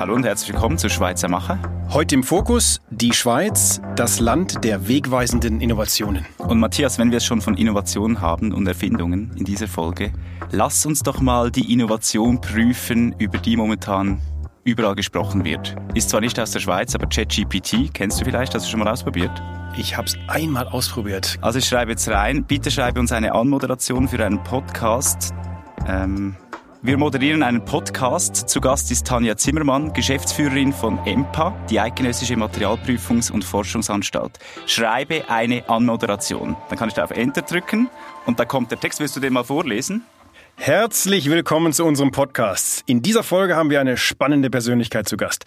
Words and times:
Hallo 0.00 0.14
und 0.14 0.24
herzlich 0.24 0.54
willkommen 0.54 0.78
zu 0.78 0.88
Schweizer 0.88 1.28
Macher. 1.28 1.58
Heute 1.90 2.14
im 2.14 2.22
Fokus 2.22 2.80
die 2.88 3.12
Schweiz, 3.12 3.82
das 3.96 4.18
Land 4.18 4.64
der 4.64 4.88
wegweisenden 4.88 5.60
Innovationen. 5.60 6.24
Und 6.38 6.58
Matthias, 6.58 6.98
wenn 6.98 7.10
wir 7.10 7.18
es 7.18 7.26
schon 7.26 7.42
von 7.42 7.54
Innovationen 7.54 8.22
haben 8.22 8.54
und 8.54 8.66
Erfindungen 8.66 9.30
in 9.36 9.44
dieser 9.44 9.68
Folge, 9.68 10.10
lass 10.52 10.86
uns 10.86 11.02
doch 11.02 11.20
mal 11.20 11.50
die 11.50 11.70
Innovation 11.70 12.40
prüfen, 12.40 13.14
über 13.18 13.36
die 13.36 13.58
momentan 13.58 14.22
überall 14.64 14.94
gesprochen 14.94 15.44
wird. 15.44 15.76
Ist 15.92 16.08
zwar 16.08 16.22
nicht 16.22 16.40
aus 16.40 16.52
der 16.52 16.60
Schweiz, 16.60 16.94
aber 16.94 17.06
ChatGPT, 17.06 17.92
kennst 17.92 18.22
du 18.22 18.24
vielleicht? 18.24 18.54
Hast 18.54 18.64
du 18.64 18.70
schon 18.70 18.80
mal 18.80 18.88
ausprobiert? 18.88 19.42
Ich 19.76 19.98
habe 19.98 20.08
es 20.08 20.16
einmal 20.28 20.66
ausprobiert. 20.66 21.36
Also 21.42 21.58
ich 21.58 21.66
schreibe 21.66 21.90
jetzt 21.90 22.08
rein, 22.08 22.44
bitte 22.44 22.70
schreibe 22.70 23.00
uns 23.00 23.12
eine 23.12 23.34
Anmoderation 23.34 24.08
für 24.08 24.24
einen 24.24 24.42
Podcast. 24.44 25.34
Ähm, 25.86 26.36
wir 26.82 26.96
moderieren 26.96 27.42
einen 27.42 27.64
Podcast. 27.64 28.48
Zu 28.48 28.60
Gast 28.60 28.90
ist 28.90 29.06
Tanja 29.06 29.36
Zimmermann, 29.36 29.92
Geschäftsführerin 29.92 30.72
von 30.72 30.98
EMPA, 31.04 31.54
die 31.68 31.78
Eidgenössische 31.78 32.34
Materialprüfungs- 32.34 33.30
und 33.30 33.44
Forschungsanstalt. 33.44 34.38
Schreibe 34.66 35.28
eine 35.28 35.68
Anmoderation. 35.68 36.56
Dann 36.68 36.78
kann 36.78 36.88
ich 36.88 36.94
da 36.94 37.04
auf 37.04 37.10
Enter 37.10 37.42
drücken 37.42 37.90
und 38.24 38.40
da 38.40 38.46
kommt 38.46 38.70
der 38.70 38.80
Text. 38.80 38.98
Willst 39.00 39.14
du 39.14 39.20
den 39.20 39.34
mal 39.34 39.44
vorlesen? 39.44 40.04
Herzlich 40.56 41.28
willkommen 41.30 41.72
zu 41.72 41.84
unserem 41.84 42.12
Podcast. 42.12 42.82
In 42.86 43.02
dieser 43.02 43.22
Folge 43.22 43.56
haben 43.56 43.70
wir 43.70 43.80
eine 43.80 43.96
spannende 43.96 44.48
Persönlichkeit 44.48 45.08
zu 45.08 45.16
Gast. 45.16 45.44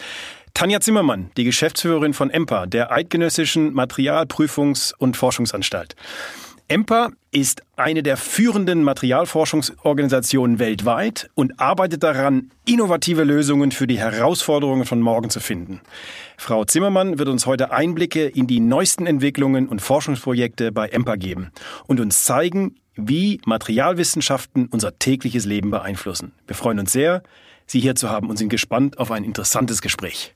Tanja 0.53 0.81
Zimmermann, 0.81 1.31
die 1.35 1.45
Geschäftsführerin 1.45 2.13
von 2.13 2.29
EMPA, 2.29 2.67
der 2.67 2.91
Eidgenössischen 2.91 3.73
Materialprüfungs- 3.75 4.93
und 4.95 5.17
Forschungsanstalt. 5.17 5.95
EMPA 6.73 7.11
ist 7.29 7.61
eine 7.75 8.01
der 8.01 8.17
führenden 8.17 8.81
Materialforschungsorganisationen 8.81 10.57
weltweit 10.57 11.29
und 11.35 11.59
arbeitet 11.59 12.01
daran, 12.01 12.49
innovative 12.65 13.23
Lösungen 13.23 13.71
für 13.71 13.85
die 13.85 13.99
Herausforderungen 13.99 14.85
von 14.85 14.99
morgen 14.99 15.29
zu 15.29 15.39
finden. 15.39 15.81
Frau 16.35 16.65
Zimmermann 16.65 17.19
wird 17.19 17.29
uns 17.29 17.45
heute 17.45 17.71
Einblicke 17.71 18.25
in 18.25 18.47
die 18.47 18.59
neuesten 18.59 19.05
Entwicklungen 19.05 19.67
und 19.67 19.83
Forschungsprojekte 19.83 20.71
bei 20.71 20.87
EMPA 20.87 21.15
geben 21.17 21.51
und 21.85 21.99
uns 21.99 22.23
zeigen, 22.23 22.73
wie 22.95 23.39
Materialwissenschaften 23.45 24.65
unser 24.65 24.97
tägliches 24.97 25.45
Leben 25.45 25.69
beeinflussen. 25.69 26.31
Wir 26.47 26.55
freuen 26.55 26.79
uns 26.79 26.91
sehr, 26.91 27.21
Sie 27.67 27.81
hier 27.81 27.93
zu 27.93 28.09
haben 28.09 28.31
und 28.31 28.37
sind 28.37 28.49
gespannt 28.49 28.97
auf 28.97 29.11
ein 29.11 29.23
interessantes 29.23 29.83
Gespräch. 29.83 30.33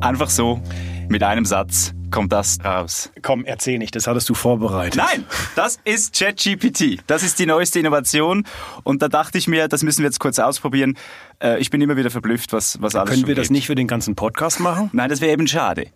Einfach 0.00 0.30
so, 0.30 0.60
mit 1.08 1.22
einem 1.22 1.44
Satz 1.44 1.92
kommt 2.10 2.32
das 2.32 2.58
raus. 2.64 3.10
Komm, 3.22 3.44
erzähl 3.44 3.78
nicht, 3.78 3.96
das 3.96 4.06
hattest 4.06 4.28
du 4.28 4.34
vorbereitet. 4.34 4.96
Nein, 4.96 5.24
das 5.56 5.78
ist 5.84 6.16
ChatGPT. 6.16 7.02
Das 7.08 7.22
ist 7.24 7.38
die 7.38 7.46
neueste 7.46 7.80
Innovation. 7.80 8.44
Und 8.84 9.02
da 9.02 9.08
dachte 9.08 9.36
ich 9.36 9.48
mir, 9.48 9.66
das 9.66 9.82
müssen 9.82 10.00
wir 10.02 10.06
jetzt 10.06 10.20
kurz 10.20 10.38
ausprobieren. 10.38 10.96
Äh, 11.42 11.58
ich 11.58 11.70
bin 11.70 11.80
immer 11.80 11.96
wieder 11.96 12.10
verblüfft, 12.10 12.52
was, 12.52 12.80
was 12.80 12.94
alles 12.94 13.10
Können 13.10 13.26
wir 13.26 13.34
das 13.34 13.48
geht. 13.48 13.52
nicht 13.52 13.66
für 13.66 13.74
den 13.74 13.88
ganzen 13.88 14.14
Podcast 14.14 14.60
machen? 14.60 14.90
Nein, 14.92 15.10
das 15.10 15.20
wäre 15.20 15.32
eben 15.32 15.48
schade. 15.48 15.88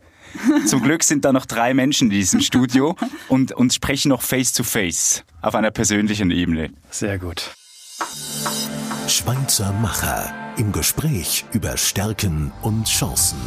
Zum 0.67 0.83
Glück 0.83 1.05
sind 1.05 1.25
da 1.25 1.33
noch 1.33 1.47
drei 1.47 1.73
Menschen 1.73 2.09
in 2.09 2.11
diesem 2.11 2.41
Studio 2.41 2.97
und, 3.29 3.53
und 3.53 3.73
sprechen 3.73 4.09
noch 4.11 4.20
face 4.23 4.53
to 4.53 4.62
face 4.62 5.25
auf 5.41 5.55
einer 5.55 5.70
persönlichen 5.70 6.31
Ebene. 6.31 6.70
Sehr 6.91 7.19
gut. 7.19 7.55
Schweizer 9.06 9.73
Macher 9.73 10.34
im 10.59 10.73
Gespräch 10.73 11.45
über 11.53 11.77
Stärken 11.77 12.53
und 12.62 12.86
Chancen. 12.86 13.39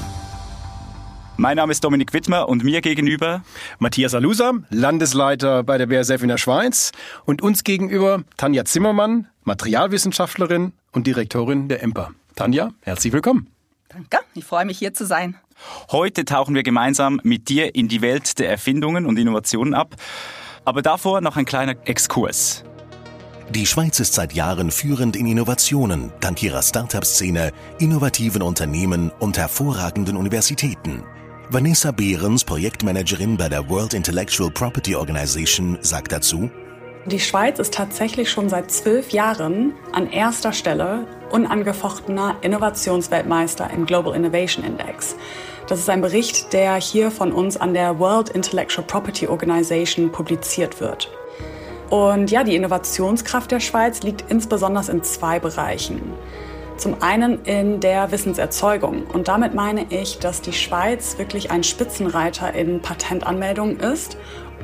Mein 1.37 1.57
Name 1.57 1.71
ist 1.71 1.83
Dominik 1.83 2.13
Wittmer 2.13 2.49
und 2.49 2.63
mir 2.63 2.81
gegenüber 2.81 3.43
Matthias 3.79 4.13
Alusa, 4.13 4.53
Landesleiter 4.69 5.63
bei 5.63 5.77
der 5.77 5.87
BASF 5.87 6.21
in 6.21 6.27
der 6.27 6.37
Schweiz 6.37 6.91
und 7.25 7.41
uns 7.41 7.63
gegenüber 7.63 8.23
Tanja 8.37 8.65
Zimmermann, 8.65 9.27
Materialwissenschaftlerin 9.43 10.73
und 10.91 11.07
Direktorin 11.07 11.67
der 11.67 11.81
EMPA. 11.83 12.11
Tanja, 12.35 12.71
herzlich 12.81 13.13
willkommen. 13.13 13.47
Danke, 13.89 14.19
ich 14.35 14.45
freue 14.45 14.65
mich 14.65 14.77
hier 14.77 14.93
zu 14.93 15.05
sein. 15.05 15.35
Heute 15.91 16.25
tauchen 16.25 16.53
wir 16.53 16.63
gemeinsam 16.63 17.19
mit 17.23 17.49
dir 17.49 17.75
in 17.75 17.87
die 17.87 18.01
Welt 18.01 18.39
der 18.39 18.49
Erfindungen 18.49 19.05
und 19.05 19.17
Innovationen 19.17 19.73
ab. 19.73 19.95
Aber 20.63 20.81
davor 20.81 21.21
noch 21.21 21.37
ein 21.37 21.45
kleiner 21.45 21.75
Exkurs. 21.85 22.63
Die 23.49 23.65
Schweiz 23.65 23.99
ist 23.99 24.13
seit 24.13 24.33
Jahren 24.33 24.71
führend 24.71 25.15
in 25.15 25.25
Innovationen, 25.25 26.13
dank 26.21 26.41
ihrer 26.41 26.61
Start-up-Szene, 26.61 27.51
innovativen 27.79 28.41
Unternehmen 28.41 29.11
und 29.19 29.37
hervorragenden 29.37 30.15
Universitäten. 30.15 31.03
Vanessa 31.53 31.91
Behrens, 31.91 32.45
Projektmanagerin 32.45 33.35
bei 33.35 33.49
der 33.49 33.69
World 33.69 33.93
Intellectual 33.93 34.49
Property 34.49 34.95
Organization, 34.95 35.77
sagt 35.81 36.13
dazu, 36.13 36.49
Die 37.07 37.19
Schweiz 37.19 37.59
ist 37.59 37.73
tatsächlich 37.73 38.31
schon 38.31 38.47
seit 38.47 38.71
zwölf 38.71 39.09
Jahren 39.09 39.73
an 39.91 40.09
erster 40.09 40.53
Stelle 40.53 41.05
unangefochtener 41.29 42.37
Innovationsweltmeister 42.39 43.69
im 43.69 43.85
Global 43.85 44.15
Innovation 44.15 44.63
Index. 44.63 45.17
Das 45.67 45.79
ist 45.79 45.89
ein 45.89 45.99
Bericht, 45.99 46.53
der 46.53 46.75
hier 46.75 47.11
von 47.11 47.33
uns 47.33 47.57
an 47.57 47.73
der 47.73 47.99
World 47.99 48.29
Intellectual 48.29 48.87
Property 48.87 49.27
Organization 49.27 50.09
publiziert 50.09 50.79
wird. 50.79 51.11
Und 51.89 52.31
ja, 52.31 52.45
die 52.45 52.55
Innovationskraft 52.55 53.51
der 53.51 53.59
Schweiz 53.59 54.03
liegt 54.03 54.23
insbesondere 54.31 54.89
in 54.89 55.03
zwei 55.03 55.37
Bereichen. 55.41 56.01
Zum 56.81 56.99
einen 57.03 57.45
in 57.45 57.79
der 57.79 58.11
Wissenserzeugung. 58.11 59.03
Und 59.03 59.27
damit 59.27 59.53
meine 59.53 59.85
ich, 59.91 60.17
dass 60.17 60.41
die 60.41 60.51
Schweiz 60.51 61.19
wirklich 61.19 61.51
ein 61.51 61.63
Spitzenreiter 61.63 62.55
in 62.55 62.81
Patentanmeldungen 62.81 63.79
ist 63.79 64.17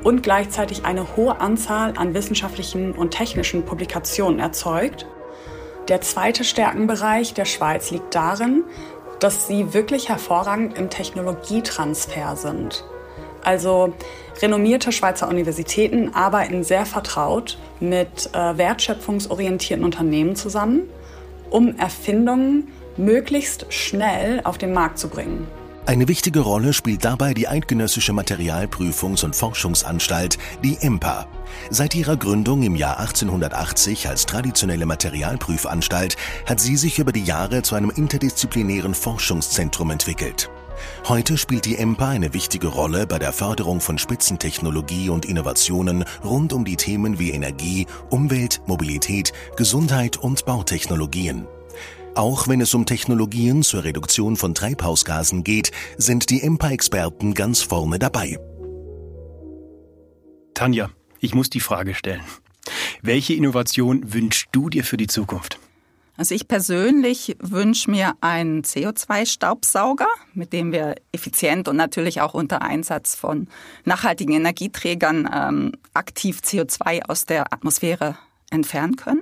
und 0.03 0.23
gleichzeitig 0.23 0.83
eine 0.83 1.15
hohe 1.15 1.39
Anzahl 1.39 1.93
an 1.95 2.15
wissenschaftlichen 2.15 2.93
und 2.93 3.11
technischen 3.11 3.65
Publikationen 3.65 4.39
erzeugt. 4.39 5.05
Der 5.89 6.01
zweite 6.01 6.43
Stärkenbereich 6.43 7.35
der 7.35 7.45
Schweiz 7.45 7.91
liegt 7.91 8.15
darin, 8.15 8.63
dass 9.19 9.45
sie 9.45 9.75
wirklich 9.75 10.09
hervorragend 10.09 10.75
im 10.75 10.89
Technologietransfer 10.89 12.35
sind. 12.35 12.83
Also 13.43 13.93
renommierte 14.41 14.91
Schweizer 14.91 15.27
Universitäten 15.27 16.15
arbeiten 16.15 16.63
sehr 16.63 16.87
vertraut 16.87 17.59
mit 17.79 18.31
äh, 18.33 18.57
wertschöpfungsorientierten 18.57 19.85
Unternehmen 19.85 20.35
zusammen, 20.35 20.89
um 21.49 21.77
Erfindungen 21.77 22.67
möglichst 22.97 23.71
schnell 23.71 24.41
auf 24.43 24.57
den 24.57 24.73
Markt 24.73 24.97
zu 24.97 25.09
bringen. 25.09 25.47
Eine 25.87 26.09
wichtige 26.09 26.41
Rolle 26.41 26.73
spielt 26.73 27.05
dabei 27.05 27.33
die 27.33 27.47
Eidgenössische 27.47 28.11
Materialprüfungs- 28.11 29.23
und 29.23 29.37
Forschungsanstalt, 29.37 30.37
die 30.61 30.77
EMPA. 30.81 31.27
Seit 31.69 31.95
ihrer 31.95 32.17
Gründung 32.17 32.61
im 32.63 32.75
Jahr 32.75 32.99
1880 32.99 34.09
als 34.09 34.25
traditionelle 34.25 34.85
Materialprüfanstalt 34.85 36.17
hat 36.45 36.59
sie 36.59 36.75
sich 36.75 36.99
über 36.99 37.13
die 37.13 37.23
Jahre 37.23 37.61
zu 37.61 37.75
einem 37.75 37.89
interdisziplinären 37.89 38.93
Forschungszentrum 38.93 39.91
entwickelt. 39.91 40.49
Heute 41.07 41.37
spielt 41.37 41.65
die 41.65 41.77
EMPA 41.77 42.09
eine 42.09 42.33
wichtige 42.33 42.67
Rolle 42.67 43.07
bei 43.07 43.19
der 43.19 43.33
Förderung 43.33 43.81
von 43.81 43.97
Spitzentechnologie 43.97 45.09
und 45.09 45.25
Innovationen 45.25 46.05
rund 46.23 46.53
um 46.53 46.65
die 46.65 46.75
Themen 46.75 47.19
wie 47.19 47.31
Energie, 47.31 47.87
Umwelt, 48.09 48.61
Mobilität, 48.67 49.33
Gesundheit 49.55 50.17
und 50.17 50.45
Bautechnologien. 50.45 51.47
Auch 52.15 52.47
wenn 52.47 52.61
es 52.61 52.73
um 52.73 52.85
Technologien 52.85 53.61
zur 53.61 53.83
Reduktion 53.83 54.37
von 54.37 54.55
Treibhausgasen 54.55 55.43
geht, 55.43 55.71
sind 55.97 56.29
die 56.31 56.41
EMPA-Experten 56.41 57.35
ganz 57.35 57.61
vorne 57.61 57.99
dabei. 57.99 58.39
Tanja, 60.55 60.89
ich 61.19 61.35
muss 61.35 61.51
die 61.51 61.59
Frage 61.59 61.93
stellen. 61.93 62.23
Welche 63.03 63.35
Innovation 63.35 64.13
wünschst 64.13 64.47
du 64.51 64.69
dir 64.69 64.83
für 64.83 64.97
die 64.97 65.05
Zukunft? 65.05 65.59
Also 66.17 66.33
ich 66.33 66.47
persönlich 66.47 67.37
wünsche 67.39 67.91
mir 67.91 68.15
einen 68.21 68.63
CO2-Staubsauger, 68.63 70.07
mit 70.33 70.51
dem 70.51 70.71
wir 70.71 70.95
effizient 71.11 71.67
und 71.67 71.75
natürlich 71.75 72.21
auch 72.21 72.33
unter 72.33 72.63
Einsatz 72.63 73.13
von 73.15 73.47
nachhaltigen 73.85 74.33
Energieträgern 74.33 75.29
ähm, 75.31 75.71
aktiv 75.93 76.39
CO2 76.43 77.03
aus 77.07 77.27
der 77.27 77.53
Atmosphäre 77.53 78.17
entfernen 78.49 78.95
können. 78.95 79.21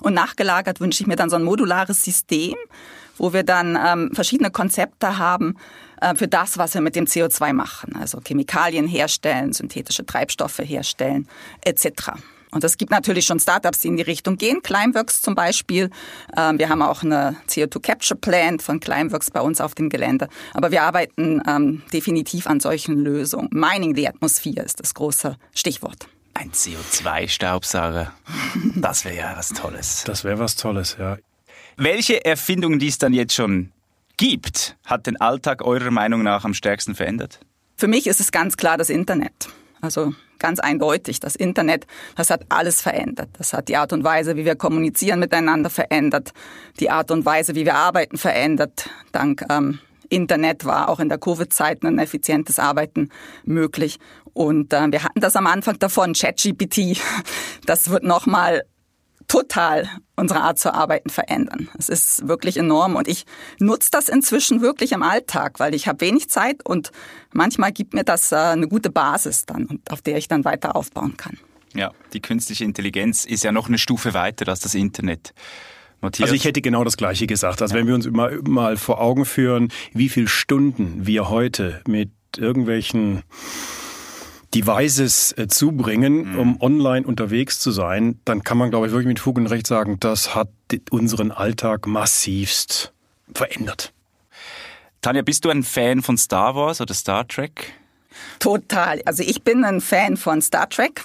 Und 0.00 0.14
nachgelagert 0.14 0.80
wünsche 0.80 1.02
ich 1.02 1.06
mir 1.06 1.14
dann 1.14 1.30
so 1.30 1.36
ein 1.36 1.44
modulares 1.44 2.02
System, 2.02 2.56
wo 3.16 3.32
wir 3.32 3.44
dann 3.44 3.78
ähm, 3.80 4.10
verschiedene 4.12 4.50
Konzepte 4.50 5.18
haben 5.18 5.56
äh, 6.00 6.16
für 6.16 6.26
das, 6.26 6.58
was 6.58 6.74
wir 6.74 6.80
mit 6.80 6.96
dem 6.96 7.04
CO2 7.04 7.52
machen. 7.52 7.94
Also 7.94 8.20
Chemikalien 8.20 8.88
herstellen, 8.88 9.52
synthetische 9.52 10.04
Treibstoffe 10.04 10.58
herstellen, 10.58 11.28
etc. 11.64 12.14
Und 12.52 12.62
es 12.64 12.76
gibt 12.76 12.90
natürlich 12.92 13.24
schon 13.26 13.40
Startups, 13.40 13.80
die 13.80 13.88
in 13.88 13.96
die 13.96 14.02
Richtung 14.02 14.36
gehen. 14.36 14.62
Climeworks 14.62 15.22
zum 15.22 15.34
Beispiel. 15.34 15.90
Ähm, 16.36 16.58
wir 16.58 16.68
haben 16.68 16.82
auch 16.82 17.02
eine 17.02 17.36
CO2 17.48 17.80
Capture 17.80 18.20
Plant 18.20 18.62
von 18.62 18.78
Climeworks 18.78 19.30
bei 19.30 19.40
uns 19.40 19.60
auf 19.60 19.74
dem 19.74 19.88
Gelände. 19.88 20.28
Aber 20.52 20.70
wir 20.70 20.82
arbeiten 20.82 21.42
ähm, 21.48 21.82
definitiv 21.92 22.46
an 22.46 22.60
solchen 22.60 22.96
Lösungen. 22.96 23.48
Mining 23.50 23.96
the 23.96 24.06
Atmosphere 24.06 24.62
ist 24.62 24.80
das 24.80 24.92
große 24.92 25.36
Stichwort. 25.54 26.06
Ein 26.34 26.52
CO2-Staubsauger. 26.52 28.12
Das 28.76 29.04
wäre 29.04 29.16
ja 29.16 29.34
was 29.36 29.48
Tolles. 29.48 30.04
Das 30.06 30.24
wäre 30.24 30.38
was 30.38 30.54
Tolles, 30.56 30.96
ja. 30.98 31.16
Welche 31.76 32.24
Erfindungen, 32.24 32.78
die 32.78 32.88
es 32.88 32.98
dann 32.98 33.14
jetzt 33.14 33.34
schon 33.34 33.72
gibt, 34.18 34.76
hat 34.84 35.06
den 35.06 35.18
Alltag 35.20 35.64
eurer 35.64 35.90
Meinung 35.90 36.22
nach 36.22 36.44
am 36.44 36.52
stärksten 36.52 36.94
verändert? 36.94 37.40
Für 37.76 37.88
mich 37.88 38.06
ist 38.06 38.20
es 38.20 38.30
ganz 38.30 38.58
klar 38.58 38.76
das 38.76 38.90
Internet. 38.90 39.48
Also 39.80 40.14
ganz 40.42 40.60
eindeutig. 40.60 41.20
Das 41.20 41.34
Internet, 41.36 41.86
das 42.16 42.28
hat 42.28 42.44
alles 42.50 42.82
verändert. 42.82 43.30
Das 43.38 43.54
hat 43.54 43.68
die 43.68 43.76
Art 43.76 43.94
und 43.94 44.04
Weise, 44.04 44.36
wie 44.36 44.44
wir 44.44 44.56
kommunizieren 44.56 45.20
miteinander 45.20 45.70
verändert, 45.70 46.32
die 46.80 46.90
Art 46.90 47.10
und 47.10 47.24
Weise, 47.24 47.54
wie 47.54 47.64
wir 47.64 47.76
arbeiten 47.76 48.18
verändert. 48.18 48.90
Dank 49.12 49.44
ähm, 49.48 49.78
Internet 50.10 50.66
war 50.66 50.90
auch 50.90 51.00
in 51.00 51.08
der 51.08 51.16
Covid-Zeit 51.16 51.82
ein 51.84 51.98
effizientes 51.98 52.58
Arbeiten 52.58 53.08
möglich. 53.44 53.98
Und 54.34 54.72
äh, 54.72 54.92
wir 54.92 55.04
hatten 55.04 55.20
das 55.20 55.36
am 55.36 55.46
Anfang 55.46 55.78
davon, 55.78 56.12
ChatGPT. 56.12 57.00
Das 57.64 57.90
wird 57.90 58.02
nochmal 58.02 58.64
total 59.32 59.88
unsere 60.14 60.42
Art 60.42 60.58
zu 60.58 60.74
arbeiten 60.74 61.08
verändern. 61.08 61.70
Es 61.78 61.88
ist 61.88 62.28
wirklich 62.28 62.58
enorm 62.58 62.96
und 62.96 63.08
ich 63.08 63.24
nutze 63.58 63.88
das 63.90 64.10
inzwischen 64.10 64.60
wirklich 64.60 64.92
im 64.92 65.02
Alltag, 65.02 65.58
weil 65.58 65.74
ich 65.74 65.88
habe 65.88 66.02
wenig 66.02 66.28
Zeit 66.28 66.66
und 66.66 66.92
manchmal 67.32 67.72
gibt 67.72 67.94
mir 67.94 68.04
das 68.04 68.30
äh, 68.30 68.36
eine 68.36 68.68
gute 68.68 68.90
Basis 68.90 69.46
dann, 69.46 69.80
auf 69.88 70.02
der 70.02 70.18
ich 70.18 70.28
dann 70.28 70.44
weiter 70.44 70.76
aufbauen 70.76 71.16
kann. 71.16 71.38
Ja, 71.72 71.92
die 72.12 72.20
künstliche 72.20 72.64
Intelligenz 72.64 73.24
ist 73.24 73.42
ja 73.42 73.52
noch 73.52 73.68
eine 73.68 73.78
Stufe 73.78 74.12
weiter 74.12 74.46
als 74.48 74.60
das 74.60 74.74
Internet. 74.74 75.32
Matthias? 76.02 76.28
Also 76.28 76.34
ich 76.34 76.44
hätte 76.44 76.60
genau 76.60 76.84
das 76.84 76.98
Gleiche 76.98 77.26
gesagt. 77.26 77.62
Also 77.62 77.74
ja. 77.74 77.80
wenn 77.80 77.86
wir 77.86 77.94
uns 77.94 78.10
mal, 78.10 78.38
mal 78.42 78.76
vor 78.76 79.00
Augen 79.00 79.24
führen, 79.24 79.72
wie 79.94 80.10
viele 80.10 80.28
Stunden 80.28 81.06
wir 81.06 81.30
heute 81.30 81.80
mit 81.88 82.10
irgendwelchen 82.36 83.22
Devices 84.54 85.32
äh, 85.38 85.48
zubringen, 85.48 86.32
mhm. 86.32 86.38
um 86.38 86.60
online 86.60 87.06
unterwegs 87.06 87.58
zu 87.58 87.70
sein, 87.70 88.20
dann 88.24 88.42
kann 88.42 88.58
man, 88.58 88.70
glaube 88.70 88.86
ich, 88.86 88.92
wirklich 88.92 89.08
mit 89.08 89.20
Fug 89.20 89.36
und 89.36 89.46
Recht 89.46 89.66
sagen, 89.66 89.98
das 90.00 90.34
hat 90.34 90.48
unseren 90.90 91.30
Alltag 91.30 91.86
massivst 91.86 92.92
verändert. 93.34 93.92
Tanja, 95.00 95.22
bist 95.22 95.44
du 95.44 95.50
ein 95.50 95.62
Fan 95.62 96.02
von 96.02 96.16
Star 96.16 96.54
Wars 96.54 96.80
oder 96.80 96.94
Star 96.94 97.26
Trek? 97.26 97.72
Total. 98.38 99.00
Also 99.04 99.22
ich 99.22 99.42
bin 99.42 99.64
ein 99.64 99.80
Fan 99.80 100.16
von 100.16 100.40
Star 100.42 100.68
Trek, 100.68 101.04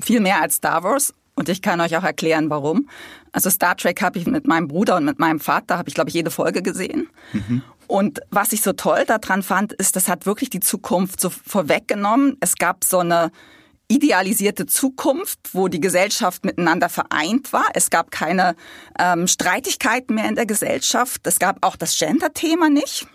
viel 0.00 0.20
mehr 0.20 0.40
als 0.40 0.56
Star 0.56 0.82
Wars. 0.84 1.14
Und 1.36 1.48
ich 1.48 1.62
kann 1.62 1.80
euch 1.80 1.96
auch 1.96 2.04
erklären, 2.04 2.48
warum. 2.48 2.88
Also 3.32 3.50
Star 3.50 3.76
Trek 3.76 4.00
habe 4.02 4.18
ich 4.18 4.26
mit 4.26 4.46
meinem 4.46 4.68
Bruder 4.68 4.96
und 4.96 5.04
mit 5.04 5.18
meinem 5.18 5.40
Vater, 5.40 5.76
habe 5.78 5.88
ich, 5.88 5.94
glaube 5.94 6.10
ich, 6.10 6.14
jede 6.14 6.30
Folge 6.30 6.62
gesehen. 6.62 7.08
Mhm. 7.32 7.62
Und 7.94 8.22
was 8.28 8.52
ich 8.52 8.60
so 8.62 8.72
toll 8.72 9.04
daran 9.06 9.44
fand, 9.44 9.72
ist, 9.72 9.94
das 9.94 10.08
hat 10.08 10.26
wirklich 10.26 10.50
die 10.50 10.58
Zukunft 10.58 11.20
so 11.20 11.30
vorweggenommen. 11.30 12.36
Es 12.40 12.56
gab 12.56 12.82
so 12.82 12.98
eine 12.98 13.30
idealisierte 13.86 14.66
Zukunft, 14.66 15.38
wo 15.52 15.68
die 15.68 15.78
Gesellschaft 15.78 16.44
miteinander 16.44 16.88
vereint 16.88 17.52
war. 17.52 17.66
Es 17.72 17.90
gab 17.90 18.10
keine 18.10 18.56
ähm, 18.98 19.28
Streitigkeiten 19.28 20.16
mehr 20.16 20.28
in 20.28 20.34
der 20.34 20.44
Gesellschaft. 20.44 21.24
Es 21.24 21.38
gab 21.38 21.64
auch 21.64 21.76
das 21.76 21.96
Gender-Thema 21.96 22.68
nicht. 22.68 23.06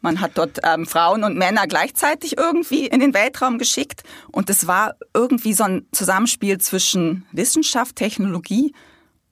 Man 0.00 0.20
hat 0.20 0.38
dort 0.38 0.60
ähm, 0.62 0.86
Frauen 0.86 1.24
und 1.24 1.36
Männer 1.36 1.66
gleichzeitig 1.66 2.38
irgendwie 2.38 2.86
in 2.86 3.00
den 3.00 3.14
Weltraum 3.14 3.58
geschickt. 3.58 4.04
Und 4.30 4.48
es 4.48 4.68
war 4.68 4.94
irgendwie 5.12 5.54
so 5.54 5.64
ein 5.64 5.88
Zusammenspiel 5.90 6.58
zwischen 6.58 7.26
Wissenschaft, 7.32 7.96
Technologie 7.96 8.76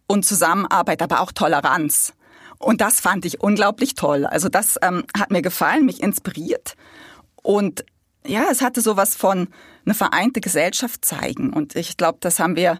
und 0.09 0.25
Zusammenarbeit, 0.25 1.03
aber 1.03 1.21
auch 1.21 1.31
Toleranz. 1.31 2.15
Und 2.63 2.81
das 2.81 3.01
fand 3.01 3.25
ich 3.25 3.41
unglaublich 3.41 3.95
toll. 3.95 4.25
Also 4.25 4.49
das 4.49 4.79
ähm, 4.83 5.05
hat 5.19 5.31
mir 5.31 5.43
gefallen, 5.43 5.85
mich 5.85 6.03
inspiriert. 6.03 6.75
Und 7.43 7.85
ja, 8.27 8.45
es 8.51 8.63
hatte 8.63 8.81
sowas 8.81 9.17
von 9.17 9.49
eine 9.85 9.95
vereinte 9.95 10.41
Gesellschaft 10.41 11.05
zeigen. 11.05 11.53
Und 11.53 11.75
ich 11.75 11.97
glaube, 11.97 12.19
das 12.21 12.39
haben 12.39 12.55
wir 12.55 12.79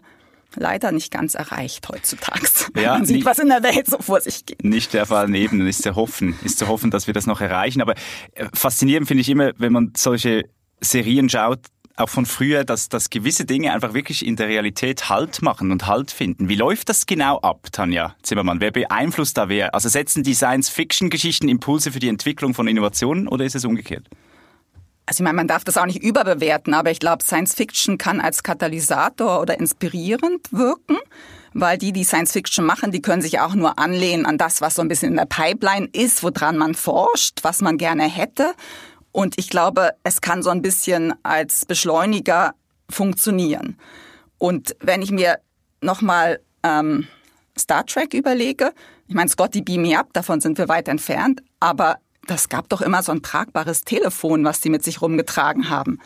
leider 0.55 0.91
nicht 0.91 1.11
ganz 1.11 1.35
erreicht 1.35 1.87
heutzutage. 1.89 2.47
Ja, 2.75 2.93
Man 2.93 3.05
sieht, 3.05 3.17
nicht, 3.17 3.25
was 3.25 3.39
in 3.39 3.49
der 3.49 3.61
Welt 3.61 3.87
so 3.87 3.97
vor 3.99 4.21
sich 4.21 4.45
geht. 4.45 4.63
Nicht 4.63 4.93
der 4.93 5.05
Fall 5.05 5.27
neben, 5.27 5.65
ist 5.67 5.83
zu 5.83 5.95
hoffen, 5.95 6.37
ist 6.43 6.57
zu 6.57 6.67
hoffen, 6.67 6.89
dass 6.91 7.07
wir 7.07 7.13
das 7.13 7.27
noch 7.27 7.41
erreichen. 7.41 7.81
Aber 7.81 7.93
äh, 8.33 8.47
faszinierend 8.53 9.07
finde 9.07 9.21
ich 9.21 9.29
immer, 9.29 9.51
wenn 9.57 9.73
man 9.73 9.93
solche 9.95 10.49
Serien 10.81 11.29
schaut, 11.29 11.59
auch 11.95 12.09
von 12.09 12.25
früher, 12.25 12.63
dass, 12.63 12.89
dass 12.89 13.09
gewisse 13.09 13.45
Dinge 13.45 13.73
einfach 13.73 13.93
wirklich 13.93 14.25
in 14.25 14.35
der 14.35 14.47
Realität 14.47 15.09
Halt 15.09 15.41
machen 15.41 15.71
und 15.71 15.87
Halt 15.87 16.11
finden. 16.11 16.49
Wie 16.49 16.55
läuft 16.55 16.89
das 16.89 17.05
genau 17.05 17.39
ab, 17.39 17.67
Tanja 17.71 18.15
Zimmermann? 18.23 18.59
Wer 18.61 18.71
beeinflusst 18.71 19.37
da 19.37 19.49
wer? 19.49 19.75
Also 19.75 19.89
setzen 19.89 20.23
die 20.23 20.33
Science-Fiction-Geschichten 20.33 21.49
Impulse 21.49 21.91
für 21.91 21.99
die 21.99 22.09
Entwicklung 22.09 22.53
von 22.53 22.67
Innovationen 22.67 23.27
oder 23.27 23.45
ist 23.45 23.55
es 23.55 23.65
umgekehrt? 23.65 24.07
Also 25.05 25.21
ich 25.21 25.25
meine, 25.25 25.35
man 25.35 25.47
darf 25.47 25.63
das 25.65 25.77
auch 25.77 25.85
nicht 25.85 26.01
überbewerten, 26.01 26.73
aber 26.73 26.89
ich 26.89 26.99
glaube, 26.99 27.23
Science 27.23 27.53
Fiction 27.53 27.97
kann 27.97 28.21
als 28.21 28.41
Katalysator 28.41 29.41
oder 29.41 29.59
inspirierend 29.59 30.51
wirken, 30.51 30.97
weil 31.53 31.77
die, 31.77 31.91
die 31.91 32.05
Science 32.05 32.31
Fiction 32.31 32.65
machen, 32.65 32.91
die 32.91 33.01
können 33.01 33.21
sich 33.21 33.41
auch 33.41 33.53
nur 33.53 33.77
anlehnen 33.79 34.25
an 34.25 34.37
das, 34.37 34.61
was 34.61 34.75
so 34.75 34.81
ein 34.81 34.87
bisschen 34.87 35.09
in 35.09 35.17
der 35.17 35.25
Pipeline 35.25 35.89
ist, 35.91 36.23
woran 36.23 36.57
man 36.57 36.73
forscht, 36.73 37.43
was 37.43 37.61
man 37.61 37.77
gerne 37.77 38.03
hätte. 38.03 38.53
Und 39.13 39.35
ich 39.37 39.49
glaube, 39.49 39.91
es 40.03 40.19
kann 40.19 40.43
so 40.43 40.49
ein 40.49 40.61
bisschen 40.61 41.13
als 41.23 41.65
Beschleuniger 41.65 42.55
funktionieren. 42.89 43.77
Und 44.37 44.75
wenn 44.81 45.01
ich 45.01 45.11
mir 45.11 45.39
nochmal 45.79 46.41
ähm, 46.63 47.07
Star 47.57 47.85
Trek 47.85 48.13
überlege, 48.13 48.73
ich 49.07 49.15
meine, 49.15 49.29
Scotty 49.29 49.61
Beam 49.61 49.83
Me 49.83 49.97
Up, 49.97 50.11
davon 50.13 50.41
sind 50.41 50.57
wir 50.57 50.67
weit 50.67 50.87
entfernt, 50.87 51.41
aber 51.59 51.99
das 52.25 52.49
gab 52.49 52.69
doch 52.69 52.81
immer 52.81 53.03
so 53.03 53.11
ein 53.11 53.21
tragbares 53.21 53.83
Telefon, 53.83 54.43
was 54.43 54.61
die 54.61 54.69
mit 54.69 54.83
sich 54.83 55.01
rumgetragen 55.01 55.69
haben. 55.69 55.99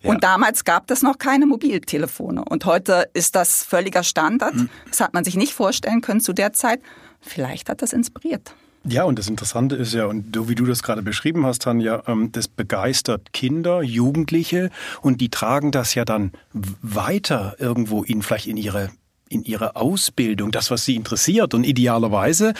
Ja. 0.00 0.10
Und 0.10 0.24
damals 0.24 0.64
gab 0.64 0.90
es 0.90 1.02
noch 1.02 1.18
keine 1.18 1.46
Mobiltelefone. 1.46 2.44
Und 2.44 2.64
heute 2.64 3.10
ist 3.12 3.34
das 3.34 3.64
völliger 3.64 4.04
Standard. 4.04 4.54
Mhm. 4.54 4.70
Das 4.88 5.00
hat 5.00 5.12
man 5.12 5.24
sich 5.24 5.36
nicht 5.36 5.52
vorstellen 5.52 6.00
können 6.00 6.20
zu 6.20 6.32
der 6.32 6.52
Zeit. 6.52 6.80
Vielleicht 7.20 7.68
hat 7.68 7.82
das 7.82 7.92
inspiriert. 7.92 8.54
Ja, 8.84 9.04
und 9.04 9.18
das 9.18 9.28
Interessante 9.28 9.76
ist 9.76 9.92
ja, 9.92 10.06
und 10.06 10.34
so 10.34 10.48
wie 10.48 10.54
du 10.54 10.64
das 10.64 10.82
gerade 10.82 11.02
beschrieben 11.02 11.44
hast, 11.44 11.62
Tanja, 11.62 12.02
ähm, 12.06 12.32
das 12.32 12.48
begeistert 12.48 13.32
Kinder, 13.32 13.82
Jugendliche 13.82 14.70
und 15.02 15.20
die 15.20 15.28
tragen 15.28 15.72
das 15.72 15.94
ja 15.94 16.04
dann 16.04 16.32
weiter 16.52 17.56
irgendwo 17.58 18.02
in 18.02 18.22
vielleicht 18.22 18.46
in 18.46 18.56
ihre 18.56 18.90
in 19.30 19.44
ihrer 19.44 19.76
Ausbildung, 19.76 20.50
das, 20.50 20.70
was 20.70 20.86
sie 20.86 20.96
interessiert. 20.96 21.52
Und 21.52 21.64
idealerweise 21.64 22.54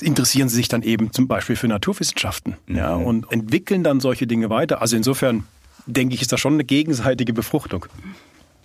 interessieren 0.00 0.48
sie 0.48 0.56
sich 0.56 0.68
dann 0.68 0.82
eben 0.82 1.12
zum 1.12 1.28
Beispiel 1.28 1.56
für 1.56 1.68
Naturwissenschaften 1.68 2.56
ja, 2.68 2.96
mhm. 2.96 3.04
und 3.04 3.32
entwickeln 3.32 3.84
dann 3.84 4.00
solche 4.00 4.26
Dinge 4.26 4.48
weiter. 4.48 4.80
Also 4.80 4.96
insofern 4.96 5.44
denke 5.86 6.14
ich, 6.14 6.22
ist 6.22 6.32
da 6.32 6.38
schon 6.38 6.54
eine 6.54 6.64
gegenseitige 6.64 7.32
Befruchtung. 7.32 7.86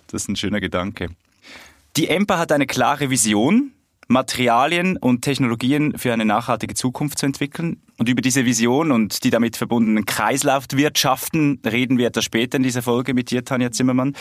Das 0.08 0.22
ist 0.22 0.28
ein 0.28 0.36
schöner 0.36 0.60
Gedanke. 0.60 1.10
Die 1.96 2.08
EMPA 2.08 2.38
hat 2.38 2.52
eine 2.52 2.66
klare 2.66 3.10
Vision, 3.10 3.72
Materialien 4.12 4.96
und 4.96 5.22
Technologien 5.22 5.98
für 5.98 6.12
eine 6.12 6.24
nachhaltige 6.24 6.74
Zukunft 6.74 7.18
zu 7.18 7.26
entwickeln. 7.26 7.82
Und 7.98 8.08
über 8.08 8.22
diese 8.22 8.44
Vision 8.44 8.92
und 8.92 9.24
die 9.24 9.30
damit 9.30 9.56
verbundenen 9.56 10.06
Kreislaufwirtschaften 10.06 11.60
reden 11.64 11.98
wir 11.98 12.06
etwas 12.08 12.24
später 12.24 12.56
in 12.56 12.62
dieser 12.62 12.82
Folge 12.82 13.14
mit 13.14 13.30
dir, 13.30 13.44
Tanja 13.44 13.70
Zimmermann. 13.72 14.14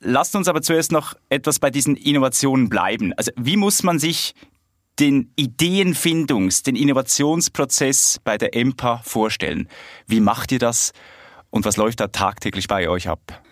Lasst 0.00 0.36
uns 0.36 0.48
aber 0.48 0.62
zuerst 0.62 0.92
noch 0.92 1.14
etwas 1.28 1.58
bei 1.58 1.70
diesen 1.70 1.96
Innovationen 1.96 2.68
bleiben. 2.68 3.12
Also 3.14 3.32
wie 3.36 3.56
muss 3.56 3.82
man 3.82 3.98
sich 3.98 4.34
den 4.98 5.32
Ideenfindungs-, 5.36 6.64
den 6.64 6.76
Innovationsprozess 6.76 8.20
bei 8.22 8.38
der 8.38 8.54
EMPA 8.54 8.98
vorstellen? 9.04 9.68
Wie 10.06 10.20
macht 10.20 10.52
ihr 10.52 10.58
das 10.58 10.92
und 11.50 11.64
was 11.64 11.76
läuft 11.76 12.00
da 12.00 12.08
tagtäglich 12.08 12.68
bei 12.68 12.88
euch 12.88 13.08
ab? 13.08 13.42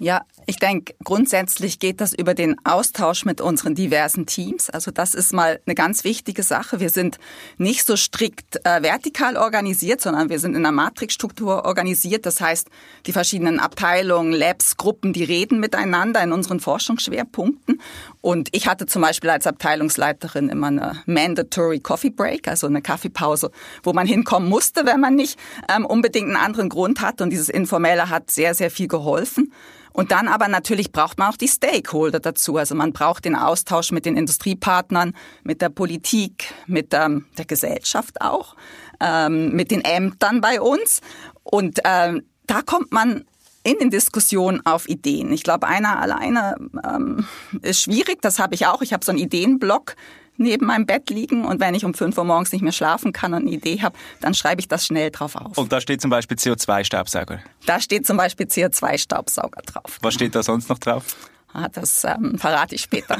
Ja, 0.00 0.22
ich 0.46 0.56
denke, 0.56 0.94
grundsätzlich 1.02 1.80
geht 1.80 2.00
das 2.00 2.12
über 2.12 2.32
den 2.32 2.56
Austausch 2.64 3.24
mit 3.24 3.40
unseren 3.40 3.74
diversen 3.74 4.26
Teams. 4.26 4.70
Also 4.70 4.92
das 4.92 5.12
ist 5.12 5.32
mal 5.32 5.60
eine 5.66 5.74
ganz 5.74 6.04
wichtige 6.04 6.44
Sache. 6.44 6.78
Wir 6.78 6.88
sind 6.88 7.18
nicht 7.58 7.84
so 7.84 7.96
strikt 7.96 8.64
äh, 8.64 8.80
vertikal 8.80 9.36
organisiert, 9.36 10.00
sondern 10.00 10.30
wir 10.30 10.38
sind 10.38 10.52
in 10.54 10.64
einer 10.64 10.72
Matrixstruktur 10.72 11.64
organisiert. 11.64 12.26
Das 12.26 12.40
heißt, 12.40 12.68
die 13.06 13.12
verschiedenen 13.12 13.58
Abteilungen, 13.58 14.32
Labs, 14.32 14.76
Gruppen, 14.76 15.12
die 15.12 15.24
reden 15.24 15.58
miteinander 15.58 16.22
in 16.22 16.32
unseren 16.32 16.60
Forschungsschwerpunkten. 16.60 17.80
Und 18.20 18.48
ich 18.52 18.68
hatte 18.68 18.86
zum 18.86 19.02
Beispiel 19.02 19.30
als 19.30 19.48
Abteilungsleiterin 19.48 20.48
immer 20.48 20.68
eine 20.68 21.02
Mandatory 21.06 21.80
Coffee 21.80 22.10
Break, 22.10 22.46
also 22.46 22.68
eine 22.68 22.82
Kaffeepause, 22.82 23.50
wo 23.82 23.92
man 23.92 24.06
hinkommen 24.06 24.48
musste, 24.48 24.86
wenn 24.86 25.00
man 25.00 25.16
nicht 25.16 25.38
ähm, 25.68 25.84
unbedingt 25.84 26.28
einen 26.28 26.36
anderen 26.36 26.68
Grund 26.68 27.00
hat. 27.00 27.20
Und 27.20 27.30
dieses 27.30 27.48
Informelle 27.48 28.08
hat 28.08 28.30
sehr, 28.30 28.54
sehr 28.54 28.70
viel 28.70 28.86
geholfen. 28.86 29.52
Und 29.98 30.12
dann 30.12 30.28
aber 30.28 30.46
natürlich 30.46 30.92
braucht 30.92 31.18
man 31.18 31.28
auch 31.28 31.36
die 31.36 31.48
Stakeholder 31.48 32.20
dazu. 32.20 32.56
Also 32.56 32.76
man 32.76 32.92
braucht 32.92 33.24
den 33.24 33.34
Austausch 33.34 33.90
mit 33.90 34.06
den 34.06 34.16
Industriepartnern, 34.16 35.12
mit 35.42 35.60
der 35.60 35.70
Politik, 35.70 36.54
mit 36.68 36.94
ähm, 36.94 37.26
der 37.36 37.46
Gesellschaft 37.46 38.20
auch, 38.20 38.54
ähm, 39.00 39.56
mit 39.56 39.72
den 39.72 39.80
Ämtern 39.80 40.40
bei 40.40 40.60
uns. 40.60 41.00
Und 41.42 41.80
ähm, 41.82 42.22
da 42.46 42.62
kommt 42.62 42.92
man 42.92 43.24
in 43.64 43.76
den 43.80 43.90
Diskussionen 43.90 44.64
auf 44.64 44.88
Ideen. 44.88 45.32
Ich 45.32 45.42
glaube, 45.42 45.66
einer 45.66 45.98
alleine 45.98 46.54
ähm, 46.84 47.26
ist 47.62 47.80
schwierig. 47.80 48.22
Das 48.22 48.38
habe 48.38 48.54
ich 48.54 48.68
auch. 48.68 48.82
Ich 48.82 48.92
habe 48.92 49.04
so 49.04 49.10
einen 49.10 49.18
Ideenblock 49.18 49.96
neben 50.38 50.66
meinem 50.66 50.86
Bett 50.86 51.10
liegen 51.10 51.44
und 51.44 51.60
wenn 51.60 51.74
ich 51.74 51.84
um 51.84 51.94
5 51.94 52.16
Uhr 52.16 52.24
morgens 52.24 52.52
nicht 52.52 52.62
mehr 52.62 52.72
schlafen 52.72 53.12
kann 53.12 53.34
und 53.34 53.42
eine 53.42 53.50
Idee 53.50 53.82
habe, 53.82 53.96
dann 54.20 54.34
schreibe 54.34 54.60
ich 54.60 54.68
das 54.68 54.86
schnell 54.86 55.10
drauf 55.10 55.36
auf. 55.36 55.58
Und 55.58 55.72
da 55.72 55.80
steht 55.80 56.00
zum 56.00 56.10
Beispiel 56.10 56.36
CO2-Staubsauger? 56.36 57.40
Da 57.66 57.80
steht 57.80 58.06
zum 58.06 58.16
Beispiel 58.16 58.46
CO2-Staubsauger 58.46 59.62
drauf. 59.66 59.98
Was 60.00 60.14
steht 60.14 60.34
da 60.34 60.42
sonst 60.42 60.68
noch 60.68 60.78
drauf? 60.78 61.04
Ah, 61.52 61.68
das 61.72 62.04
ähm, 62.04 62.38
verrate 62.38 62.74
ich 62.74 62.82
später. 62.82 63.16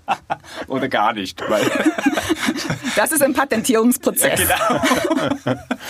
Oder 0.66 0.88
gar 0.88 1.12
nicht. 1.12 1.40
Weil 1.48 1.70
das 2.96 3.12
ist 3.12 3.22
ein 3.22 3.34
Patentierungsprozess. 3.34 4.40
Ja, 4.48 4.82
genau. 5.44 5.60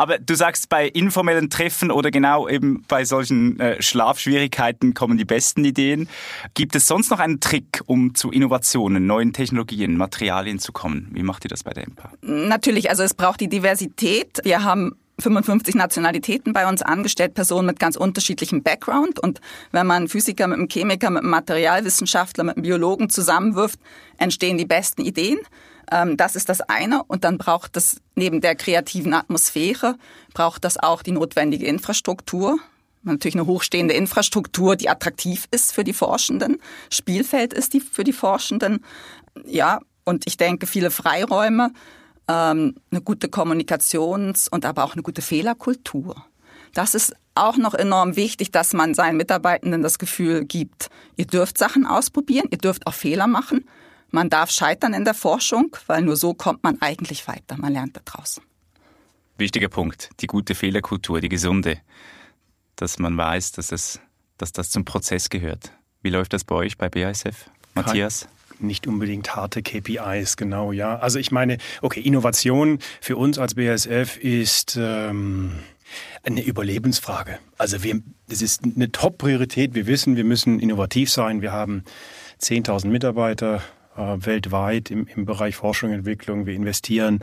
Aber 0.00 0.18
du 0.18 0.34
sagst, 0.34 0.70
bei 0.70 0.88
informellen 0.88 1.50
Treffen 1.50 1.90
oder 1.90 2.10
genau 2.10 2.48
eben 2.48 2.82
bei 2.88 3.04
solchen 3.04 3.60
äh, 3.60 3.82
Schlafschwierigkeiten 3.82 4.94
kommen 4.94 5.18
die 5.18 5.26
besten 5.26 5.62
Ideen. 5.62 6.08
Gibt 6.54 6.74
es 6.74 6.86
sonst 6.86 7.10
noch 7.10 7.18
einen 7.18 7.40
Trick, 7.40 7.82
um 7.84 8.14
zu 8.14 8.30
Innovationen, 8.30 9.04
neuen 9.04 9.34
Technologien, 9.34 9.98
Materialien 9.98 10.58
zu 10.58 10.72
kommen? 10.72 11.10
Wie 11.12 11.22
macht 11.22 11.44
ihr 11.44 11.50
das 11.50 11.64
bei 11.64 11.74
der 11.74 11.86
EMPA? 11.86 12.12
Natürlich, 12.22 12.88
also 12.88 13.02
es 13.02 13.12
braucht 13.12 13.42
die 13.42 13.50
Diversität. 13.50 14.40
Wir 14.42 14.64
haben 14.64 14.92
55 15.18 15.74
Nationalitäten 15.74 16.54
bei 16.54 16.66
uns 16.66 16.80
angestellt, 16.80 17.34
Personen 17.34 17.66
mit 17.66 17.78
ganz 17.78 17.96
unterschiedlichem 17.96 18.62
Background. 18.62 19.18
Und 19.18 19.42
wenn 19.70 19.86
man 19.86 20.08
Physiker 20.08 20.46
mit 20.46 20.60
einem 20.60 20.68
Chemiker, 20.68 21.10
mit 21.10 21.24
einem 21.24 21.30
Materialwissenschaftler, 21.30 22.44
mit 22.44 22.56
einem 22.56 22.62
Biologen 22.62 23.10
zusammenwirft, 23.10 23.78
entstehen 24.16 24.56
die 24.56 24.64
besten 24.64 25.02
Ideen. 25.02 25.40
Ähm, 25.90 26.16
das 26.16 26.36
ist 26.36 26.48
das 26.48 26.60
eine. 26.60 27.02
Und 27.04 27.24
dann 27.24 27.38
braucht 27.38 27.76
es 27.76 28.00
neben 28.14 28.40
der 28.40 28.54
kreativen 28.54 29.14
Atmosphäre, 29.14 29.96
braucht 30.34 30.64
das 30.64 30.78
auch 30.78 31.02
die 31.02 31.12
notwendige 31.12 31.66
Infrastruktur. 31.66 32.58
Natürlich 33.02 33.34
eine 33.34 33.46
hochstehende 33.46 33.94
Infrastruktur, 33.94 34.76
die 34.76 34.88
attraktiv 34.90 35.46
ist 35.50 35.72
für 35.72 35.84
die 35.84 35.94
Forschenden. 35.94 36.58
Spielfeld 36.90 37.54
ist 37.54 37.72
die 37.72 37.80
für 37.80 38.04
die 38.04 38.12
Forschenden. 38.12 38.84
Ja, 39.46 39.80
und 40.04 40.26
ich 40.26 40.36
denke, 40.36 40.66
viele 40.66 40.90
Freiräume, 40.90 41.72
ähm, 42.28 42.74
eine 42.90 43.00
gute 43.00 43.28
Kommunikations- 43.28 44.48
und 44.50 44.66
aber 44.66 44.84
auch 44.84 44.92
eine 44.92 45.02
gute 45.02 45.22
Fehlerkultur. 45.22 46.24
Das 46.74 46.94
ist 46.94 47.14
auch 47.34 47.56
noch 47.56 47.74
enorm 47.74 48.16
wichtig, 48.16 48.50
dass 48.50 48.72
man 48.72 48.94
seinen 48.94 49.16
Mitarbeitenden 49.16 49.82
das 49.82 49.98
Gefühl 49.98 50.44
gibt, 50.44 50.90
ihr 51.16 51.26
dürft 51.26 51.58
Sachen 51.58 51.86
ausprobieren, 51.86 52.48
ihr 52.50 52.58
dürft 52.58 52.86
auch 52.86 52.94
Fehler 52.94 53.26
machen. 53.26 53.64
Man 54.10 54.30
darf 54.30 54.50
scheitern 54.50 54.94
in 54.94 55.04
der 55.04 55.14
Forschung, 55.14 55.76
weil 55.86 56.02
nur 56.02 56.16
so 56.16 56.34
kommt 56.34 56.62
man 56.62 56.80
eigentlich 56.80 57.26
weiter. 57.28 57.56
Man 57.56 57.72
lernt 57.72 57.96
da 57.96 58.00
draußen. 58.04 58.42
Wichtiger 59.36 59.68
Punkt, 59.68 60.10
die 60.20 60.26
gute 60.26 60.54
Fehlerkultur, 60.54 61.20
die 61.20 61.28
gesunde, 61.28 61.78
dass 62.76 62.98
man 62.98 63.16
weiß, 63.16 63.52
dass, 63.52 63.72
es, 63.72 64.00
dass 64.36 64.52
das 64.52 64.70
zum 64.70 64.84
Prozess 64.84 65.30
gehört. 65.30 65.72
Wie 66.02 66.10
läuft 66.10 66.32
das 66.32 66.44
bei 66.44 66.54
euch 66.54 66.76
bei 66.76 66.88
BASF, 66.88 67.50
Matthias? 67.74 68.28
nicht 68.62 68.86
unbedingt 68.86 69.34
harte 69.34 69.62
KPIs, 69.62 70.36
genau, 70.36 70.72
ja. 70.72 70.98
Also 70.98 71.18
ich 71.18 71.30
meine, 71.30 71.58
okay, 71.82 72.00
Innovation 72.00 72.78
für 73.00 73.16
uns 73.16 73.38
als 73.38 73.54
BASF 73.54 74.18
ist 74.18 74.76
ähm, 74.78 75.60
eine 76.22 76.42
Überlebensfrage. 76.42 77.38
Also 77.58 77.82
wir, 77.82 78.02
das 78.28 78.42
ist 78.42 78.62
eine 78.64 78.92
Top-Priorität. 78.92 79.74
Wir 79.74 79.86
wissen, 79.86 80.16
wir 80.16 80.24
müssen 80.24 80.60
innovativ 80.60 81.10
sein. 81.10 81.42
Wir 81.42 81.52
haben 81.52 81.84
10.000 82.40 82.88
Mitarbeiter 82.88 83.62
weltweit 83.96 84.90
im, 84.90 85.06
im 85.14 85.24
Bereich 85.24 85.56
Forschung 85.56 85.90
und 85.90 85.96
Entwicklung. 85.96 86.46
Wir 86.46 86.54
investieren 86.54 87.20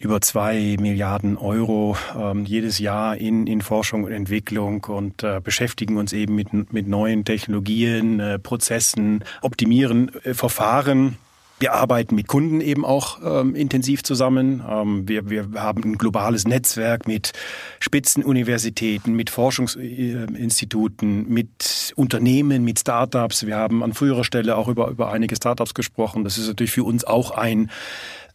über 0.00 0.22
zwei 0.22 0.76
Milliarden 0.80 1.36
Euro 1.36 1.96
ähm, 2.18 2.46
jedes 2.46 2.78
Jahr 2.78 3.16
in, 3.18 3.46
in 3.46 3.60
Forschung 3.60 4.04
und 4.04 4.12
Entwicklung 4.12 4.84
und 4.84 5.22
äh, 5.22 5.40
beschäftigen 5.44 5.98
uns 5.98 6.14
eben 6.14 6.34
mit, 6.34 6.72
mit 6.72 6.88
neuen 6.88 7.26
Technologien, 7.26 8.18
äh, 8.18 8.38
Prozessen, 8.38 9.22
optimieren 9.42 10.10
äh, 10.24 10.32
Verfahren. 10.32 11.18
Wir 11.60 11.74
arbeiten 11.74 12.14
mit 12.14 12.26
Kunden 12.26 12.62
eben 12.62 12.86
auch 12.86 13.18
ähm, 13.22 13.54
intensiv 13.54 14.02
zusammen. 14.02 14.64
Ähm, 14.68 15.06
wir, 15.06 15.28
wir 15.28 15.46
haben 15.56 15.84
ein 15.84 15.98
globales 15.98 16.48
Netzwerk 16.48 17.06
mit 17.06 17.32
Spitzenuniversitäten, 17.80 19.14
mit 19.14 19.28
Forschungsinstituten, 19.28 21.28
mit 21.28 21.92
Unternehmen, 21.96 22.64
mit 22.64 22.80
Startups. 22.80 23.46
Wir 23.46 23.56
haben 23.56 23.82
an 23.82 23.92
früherer 23.92 24.24
Stelle 24.24 24.56
auch 24.56 24.68
über, 24.68 24.88
über 24.88 25.12
einige 25.12 25.36
Startups 25.36 25.74
gesprochen. 25.74 26.24
Das 26.24 26.38
ist 26.38 26.48
natürlich 26.48 26.72
für 26.72 26.84
uns 26.84 27.04
auch 27.04 27.32
ein 27.32 27.70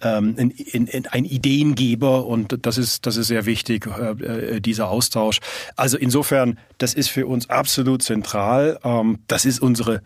ähm, 0.01 0.35
ein, 0.37 0.89
ein, 0.91 1.07
ein 1.09 1.25
Ideengeber 1.25 2.25
und 2.25 2.65
das 2.65 2.77
ist, 2.77 3.05
das 3.05 3.17
ist 3.17 3.27
sehr 3.27 3.45
wichtig, 3.45 3.87
äh, 3.87 4.55
äh, 4.55 4.61
dieser 4.61 4.89
Austausch. 4.89 5.39
Also 5.75 5.97
insofern, 5.97 6.59
das 6.77 6.93
ist 6.93 7.09
für 7.09 7.27
uns 7.27 7.49
absolut 7.49 8.03
zentral. 8.03 8.79
Ähm, 8.83 9.19
das 9.27 9.45
ist 9.45 9.61
unsere 9.61 10.01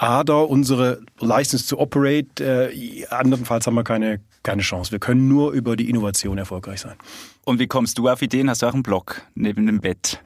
Lebensader, 0.00 0.48
unsere 0.48 1.00
License 1.20 1.68
to 1.68 1.78
Operate. 1.78 2.26
Äh, 2.40 3.04
andernfalls 3.06 3.66
haben 3.66 3.74
wir 3.74 3.84
keine, 3.84 4.20
keine 4.42 4.62
Chance. 4.62 4.92
Wir 4.92 4.98
können 4.98 5.28
nur 5.28 5.52
über 5.52 5.76
die 5.76 5.90
Innovation 5.90 6.38
erfolgreich 6.38 6.80
sein. 6.80 6.96
Und 7.44 7.58
wie 7.58 7.66
kommst 7.66 7.98
du 7.98 8.08
auf 8.08 8.22
Ideen? 8.22 8.48
Hast 8.48 8.62
du 8.62 8.66
auch 8.66 8.74
einen 8.74 8.82
Blog 8.82 9.22
neben 9.34 9.66
dem 9.66 9.80
Bett? 9.80 10.22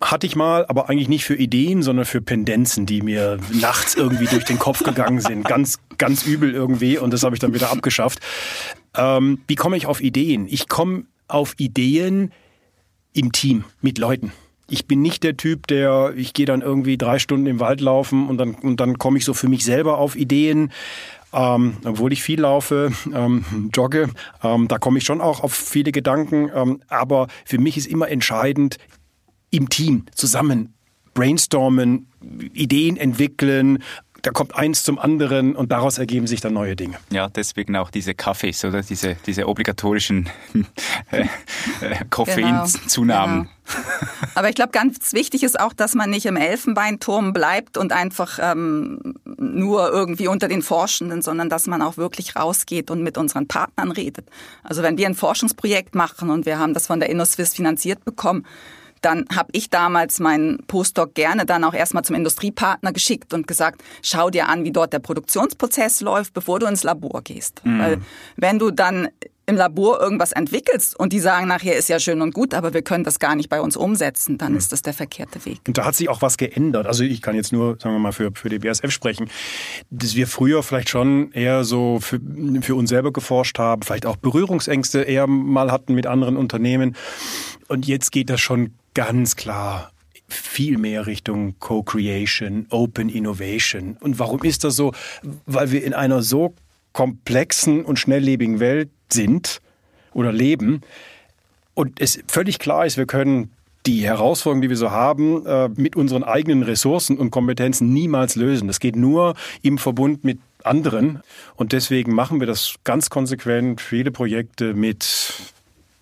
Hatte 0.00 0.26
ich 0.26 0.34
mal, 0.34 0.66
aber 0.66 0.90
eigentlich 0.90 1.08
nicht 1.08 1.24
für 1.24 1.36
Ideen, 1.36 1.82
sondern 1.82 2.04
für 2.04 2.20
Pendenzen, 2.20 2.86
die 2.86 3.02
mir 3.02 3.38
nachts 3.52 3.94
irgendwie 3.94 4.26
durch 4.26 4.44
den 4.44 4.58
Kopf 4.58 4.82
gegangen 4.82 5.20
sind. 5.20 5.44
Ganz, 5.44 5.78
ganz 5.96 6.26
übel 6.26 6.52
irgendwie 6.52 6.98
und 6.98 7.12
das 7.12 7.22
habe 7.22 7.36
ich 7.36 7.40
dann 7.40 7.54
wieder 7.54 7.70
abgeschafft. 7.70 8.18
Ähm, 8.96 9.42
wie 9.46 9.54
komme 9.54 9.76
ich 9.76 9.86
auf 9.86 10.00
Ideen? 10.00 10.48
Ich 10.48 10.68
komme 10.68 11.04
auf 11.28 11.54
Ideen 11.58 12.32
im 13.12 13.30
Team, 13.30 13.64
mit 13.80 13.98
Leuten. 13.98 14.32
Ich 14.72 14.86
bin 14.86 15.02
nicht 15.02 15.22
der 15.22 15.36
Typ, 15.36 15.66
der, 15.66 16.14
ich 16.16 16.32
gehe 16.32 16.46
dann 16.46 16.62
irgendwie 16.62 16.96
drei 16.96 17.18
Stunden 17.18 17.44
im 17.44 17.60
Wald 17.60 17.82
laufen 17.82 18.26
und 18.26 18.38
dann, 18.38 18.54
und 18.54 18.80
dann 18.80 18.96
komme 18.96 19.18
ich 19.18 19.24
so 19.26 19.34
für 19.34 19.48
mich 19.48 19.64
selber 19.64 19.98
auf 19.98 20.16
Ideen. 20.16 20.72
Ähm, 21.34 21.76
obwohl 21.84 22.12
ich 22.12 22.22
viel 22.22 22.40
laufe, 22.40 22.90
ähm, 23.14 23.70
jogge, 23.74 24.08
ähm, 24.42 24.68
da 24.68 24.78
komme 24.78 24.96
ich 24.96 25.04
schon 25.04 25.20
auch 25.20 25.40
auf 25.40 25.52
viele 25.52 25.92
Gedanken. 25.92 26.50
Ähm, 26.54 26.80
aber 26.88 27.28
für 27.44 27.58
mich 27.58 27.76
ist 27.76 27.86
immer 27.86 28.08
entscheidend, 28.08 28.78
im 29.50 29.68
Team 29.68 30.06
zusammen 30.14 30.72
brainstormen, 31.14 32.06
Ideen 32.54 32.96
entwickeln, 32.96 33.82
da 34.22 34.30
kommt 34.30 34.54
eins 34.54 34.84
zum 34.84 35.00
anderen 35.00 35.56
und 35.56 35.72
daraus 35.72 35.98
ergeben 35.98 36.28
sich 36.28 36.40
dann 36.40 36.54
neue 36.54 36.76
Dinge. 36.76 36.96
Ja, 37.10 37.28
deswegen 37.28 37.76
auch 37.76 37.90
diese 37.90 38.14
Kaffees 38.14 38.64
oder 38.64 38.82
diese, 38.82 39.16
diese 39.26 39.48
obligatorischen 39.48 40.28
äh, 41.10 41.22
äh, 41.80 42.04
Koffeinzunahmen. 42.08 43.42
Genau. 43.42 43.50
Aber 44.34 44.48
ich 44.48 44.54
glaube, 44.54 44.70
ganz 44.70 45.12
wichtig 45.12 45.42
ist 45.42 45.58
auch, 45.58 45.72
dass 45.72 45.94
man 45.94 46.10
nicht 46.10 46.26
im 46.26 46.36
Elfenbeinturm 46.36 47.32
bleibt 47.32 47.76
und 47.76 47.92
einfach 47.92 48.38
ähm, 48.40 49.14
nur 49.24 49.90
irgendwie 49.90 50.28
unter 50.28 50.46
den 50.46 50.62
Forschenden, 50.62 51.22
sondern 51.22 51.48
dass 51.48 51.66
man 51.66 51.82
auch 51.82 51.96
wirklich 51.96 52.36
rausgeht 52.36 52.90
und 52.90 53.02
mit 53.02 53.18
unseren 53.18 53.48
Partnern 53.48 53.90
redet. 53.90 54.28
Also 54.62 54.82
wenn 54.82 54.98
wir 54.98 55.06
ein 55.06 55.14
Forschungsprojekt 55.14 55.96
machen 55.96 56.30
und 56.30 56.46
wir 56.46 56.58
haben 56.58 56.74
das 56.74 56.86
von 56.86 57.00
der 57.00 57.10
InnoSwiss 57.10 57.54
finanziert 57.54 58.04
bekommen, 58.04 58.46
dann 59.02 59.26
habe 59.34 59.50
ich 59.52 59.70
damals 59.70 60.20
meinen 60.20 60.64
Postdoc 60.66 61.14
gerne 61.14 61.44
dann 61.44 61.64
auch 61.64 61.74
erstmal 61.74 62.04
zum 62.04 62.16
Industriepartner 62.16 62.92
geschickt 62.92 63.34
und 63.34 63.46
gesagt, 63.46 63.82
schau 64.02 64.30
dir 64.30 64.48
an, 64.48 64.64
wie 64.64 64.72
dort 64.72 64.92
der 64.92 65.00
Produktionsprozess 65.00 66.00
läuft, 66.00 66.32
bevor 66.32 66.58
du 66.58 66.66
ins 66.66 66.84
Labor 66.84 67.22
gehst. 67.22 67.60
Mhm. 67.64 67.78
Weil 67.78 67.98
wenn 68.36 68.58
du 68.58 68.70
dann 68.70 69.08
im 69.46 69.56
Labor 69.56 70.00
irgendwas 70.00 70.32
entwickelst 70.32 70.98
und 70.98 71.12
die 71.12 71.18
sagen 71.18 71.48
nachher 71.48 71.76
ist 71.76 71.88
ja 71.88 71.98
schön 71.98 72.22
und 72.22 72.32
gut, 72.32 72.54
aber 72.54 72.74
wir 72.74 72.82
können 72.82 73.02
das 73.02 73.18
gar 73.18 73.34
nicht 73.34 73.48
bei 73.48 73.60
uns 73.60 73.76
umsetzen, 73.76 74.38
dann 74.38 74.52
mhm. 74.52 74.58
ist 74.58 74.72
das 74.72 74.82
der 74.82 74.94
verkehrte 74.94 75.44
Weg. 75.44 75.60
Und 75.66 75.78
da 75.78 75.84
hat 75.84 75.96
sich 75.96 76.08
auch 76.08 76.22
was 76.22 76.36
geändert. 76.36 76.86
Also 76.86 77.02
ich 77.02 77.22
kann 77.22 77.34
jetzt 77.34 77.52
nur, 77.52 77.76
sagen 77.80 77.94
wir 77.94 77.98
mal, 77.98 78.12
für, 78.12 78.30
für 78.34 78.48
die 78.48 78.60
BASF 78.60 78.90
sprechen, 78.90 79.28
dass 79.90 80.14
wir 80.14 80.28
früher 80.28 80.62
vielleicht 80.62 80.88
schon 80.88 81.32
eher 81.32 81.64
so 81.64 81.98
für, 82.00 82.20
für 82.60 82.76
uns 82.76 82.90
selber 82.90 83.12
geforscht 83.12 83.58
haben, 83.58 83.82
vielleicht 83.82 84.06
auch 84.06 84.16
Berührungsängste 84.16 85.02
eher 85.02 85.26
mal 85.26 85.72
hatten 85.72 85.94
mit 85.94 86.06
anderen 86.06 86.36
Unternehmen. 86.36 86.94
Und 87.68 87.86
jetzt 87.86 88.12
geht 88.12 88.30
das 88.30 88.40
schon 88.40 88.74
ganz 88.94 89.36
klar 89.36 89.92
viel 90.28 90.78
mehr 90.78 91.06
Richtung 91.06 91.56
Co-Creation, 91.58 92.66
Open 92.70 93.08
Innovation. 93.08 93.96
Und 94.00 94.18
warum 94.18 94.42
ist 94.42 94.64
das 94.64 94.76
so? 94.76 94.92
Weil 95.46 95.70
wir 95.72 95.84
in 95.84 95.92
einer 95.94 96.22
so 96.22 96.54
komplexen 96.92 97.84
und 97.84 97.98
schnelllebigen 97.98 98.60
Welt 98.60 98.90
sind 99.10 99.60
oder 100.14 100.32
leben 100.32 100.82
und 101.74 102.00
es 102.00 102.22
völlig 102.28 102.58
klar 102.58 102.86
ist, 102.86 102.98
wir 102.98 103.06
können 103.06 103.50
die 103.86 104.04
Herausforderungen, 104.04 104.62
die 104.62 104.68
wir 104.68 104.76
so 104.76 104.90
haben, 104.90 105.44
äh, 105.46 105.68
mit 105.68 105.96
unseren 105.96 106.22
eigenen 106.22 106.62
Ressourcen 106.62 107.18
und 107.18 107.30
Kompetenzen 107.30 107.92
niemals 107.92 108.36
lösen. 108.36 108.68
Das 108.68 108.78
geht 108.78 108.94
nur 108.94 109.34
im 109.62 109.78
Verbund 109.78 110.22
mit 110.22 110.38
anderen. 110.62 111.20
Und 111.56 111.72
deswegen 111.72 112.14
machen 112.14 112.38
wir 112.38 112.46
das 112.46 112.74
ganz 112.84 113.10
konsequent, 113.10 113.80
viele 113.80 114.12
Projekte 114.12 114.74
mit 114.74 115.34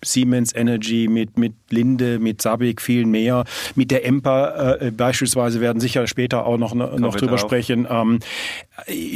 Siemens 0.03 0.53
Energy, 0.53 1.07
mit, 1.07 1.37
mit 1.37 1.53
Linde, 1.69 2.19
mit 2.19 2.41
Sabic, 2.41 2.81
viel 2.81 3.05
mehr. 3.05 3.45
Mit 3.75 3.91
der 3.91 4.05
EMPA 4.05 4.75
äh, 4.75 4.91
beispielsweise 4.91 5.61
werden 5.61 5.79
sicher 5.79 6.07
später 6.07 6.45
auch 6.45 6.57
noch, 6.57 6.73
noch 6.73 7.15
drüber 7.15 7.31
drauf. 7.31 7.41
sprechen. 7.41 7.87
Ähm, 7.89 8.19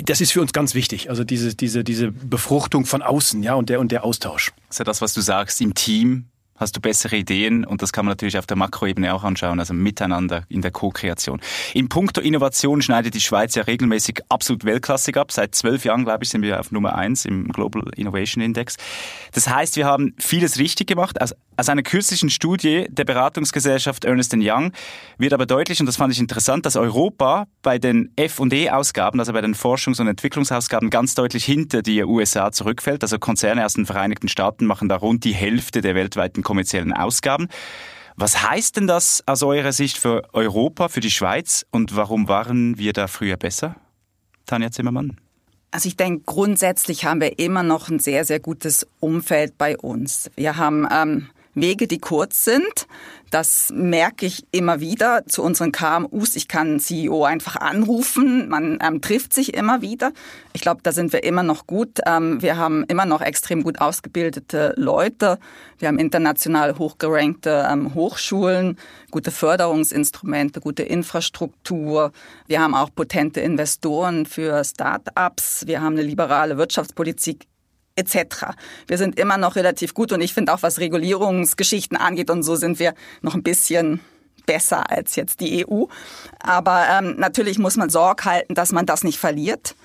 das 0.04 0.22
ist 0.22 0.32
für 0.32 0.42
uns 0.42 0.54
ganz 0.54 0.76
wichtig. 0.76 1.10
Also 1.10 1.24
diese, 1.24 1.56
diese, 1.56 1.84
diese 1.84 2.12
Befruchtung 2.12 2.86
von 2.86 3.02
außen, 3.02 3.42
ja, 3.44 3.56
und 3.56 3.70
der, 3.70 3.80
und 3.80 3.92
der 3.92 4.04
Austausch. 4.04 4.52
Das 4.68 4.76
ist 4.76 4.80
ja 4.80 4.86
das, 4.86 5.02
was 5.02 5.14
du 5.14 5.22
sagst, 5.22 5.62
im 5.62 5.74
Team 5.74 6.26
hast 6.56 6.76
du 6.76 6.82
bessere 6.82 7.18
Ideen 7.18 7.66
und 7.66 7.82
das 7.82 7.92
kann 7.92 8.06
man 8.06 8.12
natürlich 8.12 8.38
auf 8.38 8.46
der 8.46 8.58
Makroebene 8.58 9.14
auch 9.14 9.24
anschauen, 9.24 9.60
also 9.60 9.74
miteinander 9.74 10.44
in 10.50 10.62
der 10.62 10.72
Co-Kreation. 10.72 11.42
In 11.74 11.90
puncto 11.90 12.22
Innovation 12.22 12.82
schneidet 12.82 13.14
die 13.14 13.22
Schweiz 13.22 13.56
ja 13.56 13.64
regelmäßig 13.64 14.22
absolut 14.30 14.64
weltklassig 14.64 15.18
ab. 15.18 15.32
Seit 15.32 15.56
zwölf 15.56 15.86
Jahren, 15.86 16.06
glaube 16.06 16.24
ich, 16.24 16.30
sind 16.30 16.42
wir 16.42 16.60
auf 16.60 16.72
Nummer 16.72 16.96
eins 16.96 17.26
im 17.26 17.50
Global 17.50 17.84
Innovation 17.96 18.44
Index. 18.44 18.78
Das 19.34 19.50
heißt, 19.50 19.76
wir 19.76 19.86
haben 19.86 20.16
vieles 20.18 20.58
richtig 20.58 20.88
gemacht. 20.88 21.22
Aus, 21.22 21.36
aus 21.58 21.70
einer 21.70 21.84
kürzlichen 21.84 22.30
Studie 22.30 22.88
der 22.90 23.06
Beratungsgesellschaft 23.06 24.06
Ernest 24.06 24.36
Young 24.38 24.72
wird 25.18 25.34
aber 25.34 25.46
deutlich, 25.46 25.80
und 25.80 25.86
das 25.86 25.98
fand 25.98 26.12
ich 26.12 26.20
interessant, 26.20 26.66
dass 26.66 26.76
Europa 26.76 27.48
bei 27.62 27.78
den 27.78 28.12
F&E-Ausgaben, 28.16 29.20
also 29.20 29.34
bei 29.34 29.42
den 29.42 29.56
Forschungs- 29.56 30.02
und 30.02 30.08
Entwicklungsausgaben, 30.08 30.90
ganz 30.90 31.16
deutlich 31.16 31.46
hinter 31.46 31.82
die 31.82 32.04
USA 32.04 32.52
zurückfällt. 32.52 33.04
Also 33.04 33.20
Konzerne 33.20 33.66
aus 33.66 33.74
den 33.74 33.86
Vereinigten 33.86 34.28
Staaten 34.28 34.66
machen 34.66 34.90
da 34.90 34.98
rund 34.98 35.24
die 35.24 35.34
Hälfte 35.34 35.82
der 35.82 35.96
weltweiten 35.96 36.44
kommerziellen 36.44 36.94
Ausgaben. 36.94 37.48
Was 38.18 38.50
heißt 38.50 38.78
denn 38.78 38.88
das 38.88 39.24
aus 39.26 39.44
eurer 39.44 39.74
Sicht 39.74 39.98
für 39.98 40.24
Europa, 40.34 40.88
für 40.88 41.02
die 41.02 41.12
Schweiz 41.12 41.66
und 41.72 41.96
warum 41.96 42.28
waren 42.28 42.78
wir 42.78 42.94
da 42.94 43.08
früher 43.08 43.36
besser? 43.36 43.76
Tanja 44.46 44.72
Zimmermann. 44.72 45.18
Also 45.72 45.90
ich 45.90 45.98
denke, 45.98 46.24
grundsätzlich 46.26 47.04
haben 47.04 47.20
wir 47.20 47.38
immer 47.40 47.62
noch 47.62 47.90
ein 47.90 48.00
sehr, 48.00 48.24
sehr 48.24 48.40
gutes 48.40 48.88
Umfeld 49.02 49.58
bei 49.58 49.78
uns. 49.78 50.32
Wir 50.38 50.56
haben 50.56 50.88
ähm, 50.90 51.28
Wege, 51.56 51.88
die 51.88 52.00
kurz 52.00 52.44
sind. 52.44 52.88
Das 53.32 53.70
merke 53.74 54.26
ich 54.26 54.46
immer 54.52 54.80
wieder 54.80 55.26
zu 55.26 55.42
unseren 55.42 55.72
KMUs. 55.72 56.36
Ich 56.36 56.48
kann 56.48 56.80
CEO 56.80 57.26
einfach 57.26 57.56
anrufen. 57.56 58.48
Man 58.50 58.80
ähm, 58.82 59.02
trifft 59.02 59.34
sich 59.34 59.54
immer 59.56 59.82
wieder. 59.82 60.14
Ich 60.54 60.62
glaube, 60.62 60.82
da 60.84 60.92
sind 60.92 61.12
wir 61.12 61.24
immer 61.24 61.44
noch 61.44 61.66
gut. 61.66 62.00
Ähm, 62.06 62.42
wir 62.42 62.58
haben 62.58 62.84
immer 62.86 63.06
noch 63.06 63.22
extrem 63.22 63.64
gut 63.64 63.82
ausgebildete 63.82 64.74
Leute. 64.78 65.40
Wir 65.80 65.88
haben 65.88 65.98
international 65.98 66.78
hochgerankte 66.78 67.68
ähm, 67.70 67.94
Hochschulen, 67.94 68.78
gute 69.12 69.32
Förderungsinstrumente, 69.32 70.62
gute 70.62 70.84
Infrastruktur. 70.84 72.12
Wir 72.48 72.62
haben 72.62 72.76
auch 72.76 72.90
potente 72.94 73.42
Investoren 73.42 74.26
für 74.26 74.64
Start-ups. 74.64 75.64
Wir 75.66 75.82
haben 75.82 75.94
eine 75.94 76.04
liberale 76.04 76.58
Wirtschaftspolitik 76.58 77.48
etc. 77.96 78.54
Wir 78.88 78.98
sind 78.98 79.20
immer 79.20 79.38
noch 79.38 79.56
relativ 79.56 79.94
gut 79.94 80.12
und 80.12 80.22
ich 80.22 80.34
finde 80.34 80.54
auch, 80.54 80.64
was 80.64 80.80
Regulierungsgeschichten 80.80 81.98
angeht 81.98 82.30
und 82.30 82.44
so 82.44 82.56
sind 82.56 82.80
wir 82.80 82.94
noch 83.22 83.36
ein 83.36 83.44
bisschen 83.44 84.02
besser 84.46 84.90
als 84.92 85.16
jetzt 85.16 85.40
die 85.40 85.66
EU. 85.66 85.86
Aber 86.40 86.86
ähm, 86.90 87.16
natürlich 87.18 87.58
muss 87.58 87.78
man 87.78 87.90
Sorge 87.90 88.26
halten, 88.26 88.54
dass 88.54 88.72
man 88.72 88.86
das 88.86 89.04
nicht 89.04 89.18
verliert. 89.18 89.76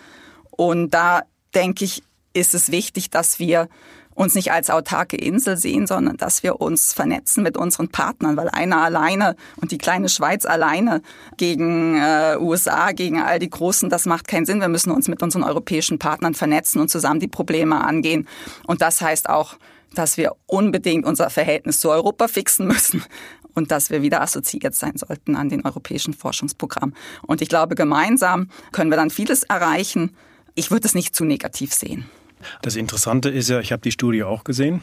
Und 0.50 0.90
da 0.90 1.22
denke 1.54 1.84
ich, 1.84 2.02
ist 2.32 2.54
es 2.54 2.70
wichtig, 2.70 3.10
dass 3.10 3.38
wir 3.38 3.68
uns 4.14 4.34
nicht 4.34 4.52
als 4.52 4.70
autarke 4.70 5.16
Insel 5.16 5.56
sehen, 5.56 5.86
sondern 5.86 6.16
dass 6.16 6.42
wir 6.42 6.60
uns 6.60 6.92
vernetzen 6.92 7.42
mit 7.42 7.56
unseren 7.56 7.88
Partnern, 7.88 8.36
weil 8.36 8.48
einer 8.48 8.82
alleine 8.82 9.36
und 9.56 9.70
die 9.72 9.78
kleine 9.78 10.08
Schweiz 10.08 10.44
alleine 10.44 11.02
gegen 11.36 11.96
äh, 11.96 12.36
USA, 12.38 12.92
gegen 12.92 13.20
all 13.20 13.38
die 13.38 13.50
Großen, 13.50 13.88
das 13.88 14.06
macht 14.06 14.28
keinen 14.28 14.46
Sinn. 14.46 14.60
Wir 14.60 14.68
müssen 14.68 14.90
uns 14.90 15.08
mit 15.08 15.22
unseren 15.22 15.44
europäischen 15.44 15.98
Partnern 15.98 16.34
vernetzen 16.34 16.80
und 16.80 16.90
zusammen 16.90 17.20
die 17.20 17.28
Probleme 17.28 17.82
angehen. 17.84 18.28
Und 18.66 18.82
das 18.82 19.00
heißt 19.00 19.28
auch, 19.28 19.56
dass 19.94 20.16
wir 20.16 20.32
unbedingt 20.46 21.04
unser 21.04 21.30
Verhältnis 21.30 21.80
zu 21.80 21.90
Europa 21.90 22.28
fixen 22.28 22.66
müssen 22.66 23.02
und 23.54 23.70
dass 23.70 23.90
wir 23.90 24.02
wieder 24.02 24.20
assoziiert 24.20 24.74
sein 24.74 24.96
sollten 24.96 25.36
an 25.36 25.48
den 25.48 25.64
europäischen 25.64 26.14
Forschungsprogramm. 26.14 26.94
Und 27.26 27.42
ich 27.42 27.48
glaube, 27.48 27.74
gemeinsam 27.74 28.48
können 28.72 28.90
wir 28.90 28.96
dann 28.96 29.10
vieles 29.10 29.42
erreichen. 29.44 30.14
Ich 30.54 30.70
würde 30.70 30.86
es 30.86 30.94
nicht 30.94 31.16
zu 31.16 31.24
negativ 31.24 31.72
sehen. 31.72 32.08
Das 32.62 32.76
Interessante 32.76 33.28
ist 33.28 33.48
ja, 33.48 33.60
ich 33.60 33.72
habe 33.72 33.82
die 33.82 33.92
Studie 33.92 34.24
auch 34.24 34.44
gesehen. 34.44 34.82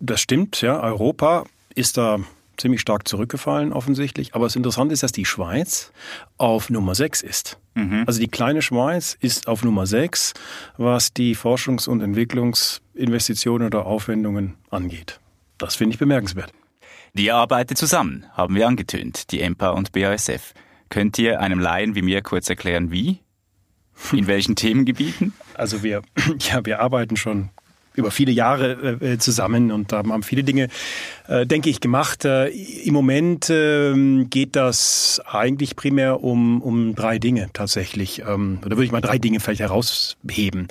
Das 0.00 0.20
stimmt, 0.20 0.60
ja, 0.60 0.80
Europa 0.80 1.44
ist 1.74 1.96
da 1.96 2.18
ziemlich 2.56 2.80
stark 2.80 3.08
zurückgefallen 3.08 3.72
offensichtlich. 3.72 4.34
Aber 4.34 4.46
das 4.46 4.56
Interessante 4.56 4.92
ist, 4.92 5.02
dass 5.02 5.12
die 5.12 5.24
Schweiz 5.24 5.92
auf 6.36 6.70
Nummer 6.70 6.94
6 6.94 7.22
ist. 7.22 7.58
Mhm. 7.74 8.04
Also 8.06 8.20
die 8.20 8.28
kleine 8.28 8.62
Schweiz 8.62 9.16
ist 9.20 9.48
auf 9.48 9.64
Nummer 9.64 9.86
6, 9.86 10.34
was 10.76 11.12
die 11.14 11.36
Forschungs- 11.36 11.88
und 11.88 12.00
Entwicklungsinvestitionen 12.02 13.66
oder 13.66 13.86
Aufwendungen 13.86 14.54
angeht. 14.70 15.20
Das 15.56 15.76
finde 15.76 15.94
ich 15.94 15.98
bemerkenswert. 15.98 16.52
Die 17.14 17.32
arbeiten 17.32 17.74
zusammen, 17.74 18.26
haben 18.32 18.54
wir 18.54 18.66
angetönt, 18.66 19.30
die 19.32 19.40
EMPA 19.40 19.70
und 19.70 19.92
BASF. 19.92 20.52
Könnt 20.88 21.18
ihr 21.18 21.40
einem 21.40 21.58
Laien 21.58 21.94
wie 21.94 22.02
mir 22.02 22.22
kurz 22.22 22.48
erklären, 22.48 22.90
wie? 22.90 23.20
In 24.12 24.26
welchen 24.26 24.56
Themengebieten? 24.56 25.34
Also 25.54 25.82
wir, 25.82 26.02
ja, 26.38 26.64
wir 26.64 26.80
arbeiten 26.80 27.16
schon 27.16 27.50
über 27.98 28.10
viele 28.12 28.30
Jahre 28.30 28.98
äh, 29.00 29.18
zusammen 29.18 29.72
und 29.72 29.92
haben 29.92 30.22
viele 30.22 30.44
Dinge, 30.44 30.68
äh, 31.26 31.44
denke 31.46 31.68
ich, 31.68 31.80
gemacht. 31.80 32.24
Äh, 32.24 32.48
Im 32.48 32.94
Moment 32.94 33.50
äh, 33.50 34.24
geht 34.24 34.54
das 34.56 35.20
eigentlich 35.26 35.74
primär 35.74 36.22
um, 36.22 36.62
um 36.62 36.94
drei 36.94 37.18
Dinge 37.18 37.50
tatsächlich. 37.52 38.20
Ähm, 38.20 38.60
oder 38.64 38.76
würde 38.76 38.84
ich 38.84 38.92
mal 38.92 39.00
drei 39.00 39.18
Dinge 39.18 39.40
vielleicht 39.40 39.60
herausheben. 39.60 40.68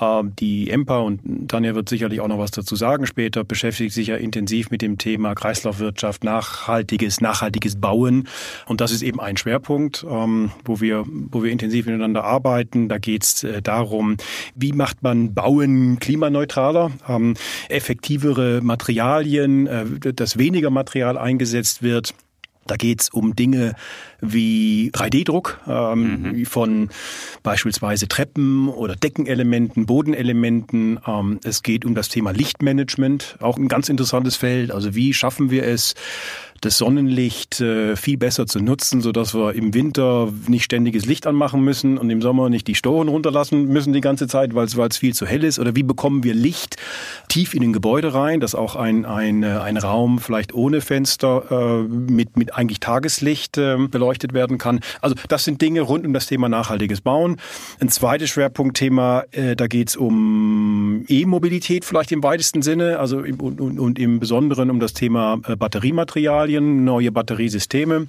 Ähm, 0.00 0.34
die 0.36 0.70
EMPA 0.70 0.98
und 0.98 1.48
Tanja 1.48 1.74
wird 1.74 1.88
sicherlich 1.88 2.20
auch 2.20 2.28
noch 2.28 2.38
was 2.38 2.50
dazu 2.50 2.76
sagen 2.76 3.06
später, 3.06 3.44
beschäftigt 3.44 3.94
sich 3.94 4.08
ja 4.08 4.16
intensiv 4.16 4.70
mit 4.70 4.82
dem 4.82 4.98
Thema 4.98 5.34
Kreislaufwirtschaft, 5.34 6.24
nachhaltiges, 6.24 7.20
nachhaltiges 7.20 7.80
Bauen. 7.80 8.28
Und 8.66 8.80
das 8.80 8.92
ist 8.92 9.02
eben 9.02 9.20
ein 9.20 9.36
Schwerpunkt, 9.36 10.04
ähm, 10.08 10.50
wo 10.64 10.80
wir, 10.80 11.04
wo 11.06 11.42
wir 11.42 11.50
intensiv 11.50 11.86
miteinander 11.86 12.24
arbeiten. 12.24 12.88
Da 12.88 12.98
geht 12.98 13.24
es 13.24 13.44
äh, 13.44 13.62
darum, 13.62 14.16
wie 14.54 14.72
macht 14.72 15.02
man 15.02 15.34
Bauen 15.34 15.98
klimaneutraler, 15.98 16.90
ähm, 17.08 17.34
effektivere 17.68 18.60
Materialien, 18.62 19.66
äh, 19.66 20.12
dass 20.12 20.38
weniger 20.38 20.70
Material 20.70 21.18
eingesetzt 21.18 21.82
wird. 21.82 22.14
Da 22.66 22.76
geht's 22.76 23.08
um 23.08 23.34
Dinge 23.34 23.74
wie 24.20 24.90
3D-Druck 24.94 25.60
ähm, 25.66 26.22
mhm. 26.22 26.46
von 26.46 26.90
beispielsweise 27.42 28.06
Treppen 28.06 28.68
oder 28.68 28.94
Deckenelementen, 28.96 29.86
Bodenelementen. 29.86 31.00
Ähm, 31.06 31.40
es 31.42 31.62
geht 31.62 31.84
um 31.84 31.94
das 31.94 32.08
Thema 32.08 32.32
Lichtmanagement, 32.32 33.38
auch 33.40 33.56
ein 33.56 33.68
ganz 33.68 33.88
interessantes 33.88 34.36
Feld. 34.36 34.70
Also 34.70 34.94
wie 34.94 35.14
schaffen 35.14 35.50
wir 35.50 35.64
es, 35.64 35.94
das 36.60 36.78
Sonnenlicht 36.78 37.60
äh, 37.60 37.96
viel 37.96 38.18
besser 38.18 38.46
zu 38.46 38.60
nutzen, 38.60 39.00
so 39.00 39.12
dass 39.12 39.34
wir 39.34 39.54
im 39.54 39.72
Winter 39.74 40.32
nicht 40.46 40.64
ständiges 40.64 41.06
Licht 41.06 41.26
anmachen 41.26 41.62
müssen 41.62 41.98
und 41.98 42.10
im 42.10 42.20
Sommer 42.20 42.50
nicht 42.50 42.66
die 42.66 42.74
Storen 42.74 43.08
runterlassen 43.08 43.66
müssen 43.66 43.92
die 43.92 44.00
ganze 44.00 44.26
Zeit, 44.26 44.54
weil 44.54 44.66
es 44.66 44.96
viel 44.96 45.14
zu 45.14 45.26
hell 45.26 45.44
ist? 45.44 45.58
Oder 45.58 45.74
wie 45.74 45.82
bekommen 45.82 46.22
wir 46.22 46.34
Licht 46.34 46.76
tief 47.28 47.54
in 47.54 47.62
den 47.62 47.72
Gebäude 47.72 48.12
rein, 48.12 48.40
dass 48.40 48.54
auch 48.54 48.76
ein, 48.76 49.06
ein, 49.06 49.42
äh, 49.42 49.46
ein 49.46 49.76
Raum 49.76 50.18
vielleicht 50.18 50.52
ohne 50.52 50.80
Fenster 50.80 51.44
äh, 51.50 51.82
mit, 51.88 52.36
mit 52.36 52.54
eigentlich 52.54 52.80
Tageslicht 52.80 53.56
äh, 53.56 53.76
beleuchtet 53.90 54.34
werden 54.34 54.58
kann? 54.58 54.80
Also 55.00 55.14
das 55.28 55.44
sind 55.44 55.62
Dinge 55.62 55.80
rund 55.80 56.06
um 56.06 56.12
das 56.12 56.26
Thema 56.26 56.48
nachhaltiges 56.48 57.00
Bauen. 57.00 57.36
Ein 57.80 57.88
zweites 57.88 58.30
Schwerpunktthema, 58.30 59.24
äh, 59.30 59.56
da 59.56 59.66
geht 59.66 59.90
es 59.90 59.96
um 59.96 61.04
E-Mobilität 61.08 61.84
vielleicht 61.84 62.12
im 62.12 62.22
weitesten 62.22 62.62
Sinne, 62.62 62.98
also 62.98 63.20
im, 63.20 63.40
und, 63.40 63.60
und, 63.60 63.78
und 63.78 63.98
im 63.98 64.20
Besonderen 64.20 64.70
um 64.70 64.80
das 64.80 64.92
Thema 64.92 65.38
äh, 65.46 65.56
Batteriematerial. 65.56 66.49
Materialien, 66.50 66.84
neue 66.84 67.12
Batteriesysteme. 67.12 68.08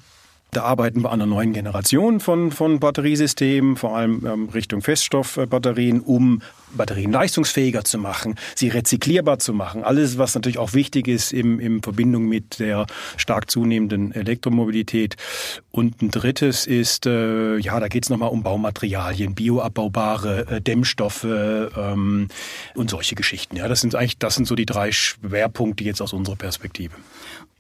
Da 0.54 0.63
arbeiten 0.63 1.01
wir 1.01 1.12
an 1.12 1.21
einer 1.21 1.27
neuen 1.27 1.54
Generation 1.54 2.19
von, 2.19 2.51
von 2.51 2.82
Batteriesystemen, 2.82 3.77
vor 3.77 3.95
allem 3.95 4.25
ähm, 4.25 4.49
Richtung 4.49 4.82
Feststoffbatterien, 4.82 6.01
um 6.01 6.41
Batterien 6.73 7.13
leistungsfähiger 7.13 7.86
zu 7.86 7.97
machen, 7.97 8.36
sie 8.56 8.67
rezyklierbar 8.67 9.39
zu 9.39 9.54
machen. 9.54 9.86
Alles, 9.86 10.17
was 10.17 10.36
natürlich 10.36 10.58
auch 10.58 10.73
wichtig 10.73 11.08
ist 11.08 11.32
im, 11.32 11.62
in 11.62 11.82
Verbindung 11.82 12.27
mit 12.27 12.60
der 12.60 12.86
stark 13.15 13.49
zunehmenden 13.49 14.12
Elektromobilität. 14.12 15.15
Und 15.71 16.01
ein 16.01 16.12
drittes 16.12 16.67
ist, 16.67 17.06
äh, 17.06 17.56
ja, 17.58 17.80
da 17.80 17.88
geht 17.88 18.04
es 18.04 18.10
nochmal 18.10 18.30
um 18.30 18.43
Baumaterialien, 18.43 19.36
bioabbaubare 19.36 20.47
äh, 20.47 20.62
Dämmstoffe 20.62 21.23
ähm, 21.23 22.27
und 22.75 22.89
solche 22.89 23.15
Geschichten. 23.15 23.56
Ja, 23.56 23.69
das 23.69 23.80
sind 23.80 23.95
eigentlich, 23.95 24.17
das 24.17 24.36
sind 24.36 24.47
so 24.47 24.56
die 24.56 24.65
drei 24.65 24.91
Schwerpunkte 24.91 25.86
jetzt 25.86 26.01
aus 26.01 26.12
unserer 26.12 26.36
Perspektive. 26.36 26.95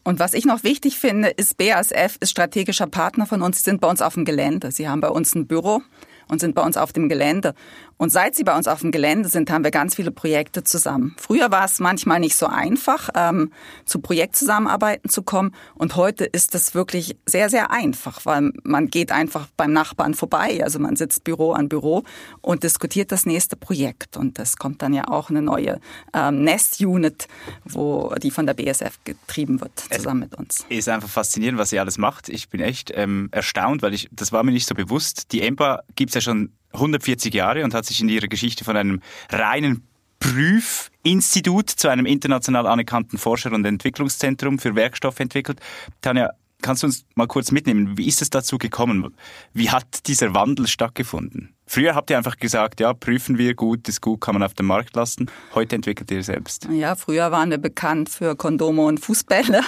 Und 0.03 0.19
was 0.19 0.33
ich 0.33 0.45
noch 0.45 0.63
wichtig 0.63 0.97
finde, 0.97 1.29
ist, 1.29 1.57
BASF 1.57 2.17
ist 2.19 2.31
strategischer 2.31 2.87
Partner 2.87 3.25
von 3.25 3.41
uns. 3.41 3.57
Sie 3.57 3.63
sind 3.63 3.81
bei 3.81 3.89
uns 3.89 4.01
auf 4.01 4.15
dem 4.15 4.25
Gelände. 4.25 4.71
Sie 4.71 4.89
haben 4.89 5.01
bei 5.01 5.09
uns 5.09 5.35
ein 5.35 5.45
Büro 5.45 5.81
und 6.27 6.39
sind 6.39 6.55
bei 6.55 6.63
uns 6.63 6.77
auf 6.77 6.91
dem 6.91 7.07
Gelände. 7.07 7.53
Und 8.01 8.09
seit 8.09 8.33
sie 8.33 8.43
bei 8.43 8.57
uns 8.57 8.67
auf 8.67 8.81
dem 8.81 8.89
Gelände 8.89 9.29
sind, 9.29 9.51
haben 9.51 9.63
wir 9.63 9.69
ganz 9.69 9.93
viele 9.93 10.09
Projekte 10.09 10.63
zusammen. 10.63 11.15
Früher 11.19 11.51
war 11.51 11.65
es 11.65 11.79
manchmal 11.79 12.19
nicht 12.19 12.35
so 12.35 12.47
einfach, 12.47 13.09
ähm, 13.13 13.51
zu 13.85 13.99
Projektzusammenarbeiten 13.99 15.07
zu 15.07 15.21
kommen. 15.21 15.53
Und 15.75 15.95
heute 15.95 16.25
ist 16.25 16.55
es 16.55 16.73
wirklich 16.73 17.15
sehr, 17.27 17.47
sehr 17.51 17.69
einfach, 17.69 18.25
weil 18.25 18.53
man 18.63 18.87
geht 18.87 19.11
einfach 19.11 19.45
beim 19.55 19.71
Nachbarn 19.71 20.15
vorbei. 20.15 20.63
Also 20.63 20.79
man 20.79 20.95
sitzt 20.95 21.23
Büro 21.23 21.51
an 21.51 21.69
Büro 21.69 22.03
und 22.41 22.63
diskutiert 22.63 23.11
das 23.11 23.27
nächste 23.27 23.55
Projekt. 23.55 24.17
Und 24.17 24.39
es 24.39 24.57
kommt 24.57 24.81
dann 24.81 24.95
ja 24.95 25.07
auch 25.07 25.29
eine 25.29 25.43
neue 25.43 25.79
ähm, 26.11 26.43
Nest-Unit, 26.43 27.27
wo 27.65 28.15
die 28.19 28.31
von 28.31 28.47
der 28.47 28.55
BSF 28.55 28.97
getrieben 29.03 29.61
wird, 29.61 29.79
zusammen 29.91 30.21
mit 30.21 30.33
uns. 30.33 30.65
Es 30.71 30.77
ist 30.79 30.89
einfach 30.89 31.07
faszinierend, 31.07 31.59
was 31.59 31.71
ihr 31.71 31.81
alles 31.81 31.99
macht. 31.99 32.29
Ich 32.29 32.49
bin 32.49 32.61
echt 32.61 32.91
ähm, 32.95 33.29
erstaunt, 33.31 33.83
weil 33.83 33.93
ich 33.93 34.09
das 34.11 34.31
war 34.31 34.41
mir 34.41 34.53
nicht 34.53 34.67
so 34.67 34.73
bewusst. 34.73 35.31
Die 35.33 35.41
EMPA 35.41 35.83
gibt's 35.93 36.15
ja 36.15 36.21
schon 36.21 36.51
140 36.73 37.33
Jahre 37.33 37.63
und 37.63 37.73
hat 37.73 37.85
sich 37.85 38.01
in 38.01 38.09
ihrer 38.09 38.27
Geschichte 38.27 38.63
von 38.63 38.77
einem 38.77 39.01
reinen 39.29 39.83
Prüf 40.19 40.91
Institut 41.03 41.69
zu 41.69 41.87
einem 41.89 42.05
international 42.05 42.67
anerkannten 42.67 43.17
Forscher- 43.17 43.51
und 43.51 43.65
Entwicklungszentrum 43.65 44.59
für 44.59 44.75
Werkstoffe 44.75 45.19
entwickelt. 45.19 45.59
Tanja, 46.01 46.29
kannst 46.61 46.83
du 46.83 46.87
uns 46.87 47.05
mal 47.15 47.27
kurz 47.27 47.51
mitnehmen? 47.51 47.97
Wie 47.97 48.07
ist 48.07 48.21
es 48.21 48.29
dazu 48.29 48.57
gekommen? 48.57 49.15
Wie 49.53 49.71
hat 49.71 50.07
dieser 50.07 50.33
Wandel 50.33 50.67
stattgefunden? 50.67 51.55
Früher 51.65 51.95
habt 51.95 52.09
ihr 52.09 52.17
einfach 52.17 52.37
gesagt, 52.37 52.79
ja, 52.79 52.93
prüfen 52.93 53.37
wir, 53.37 53.55
gut, 53.55 53.87
ist 53.87 54.01
gut, 54.01 54.21
kann 54.21 54.35
man 54.35 54.43
auf 54.43 54.53
den 54.53 54.65
Markt 54.65 54.95
lassen. 54.95 55.31
Heute 55.55 55.75
entwickelt 55.75 56.11
ihr 56.11 56.23
selbst. 56.23 56.67
Ja, 56.69 56.95
früher 56.95 57.31
waren 57.31 57.49
wir 57.49 57.57
bekannt 57.57 58.09
für 58.09 58.35
Kondome 58.35 58.83
und 58.83 58.99
Fußbälle. 58.99 59.61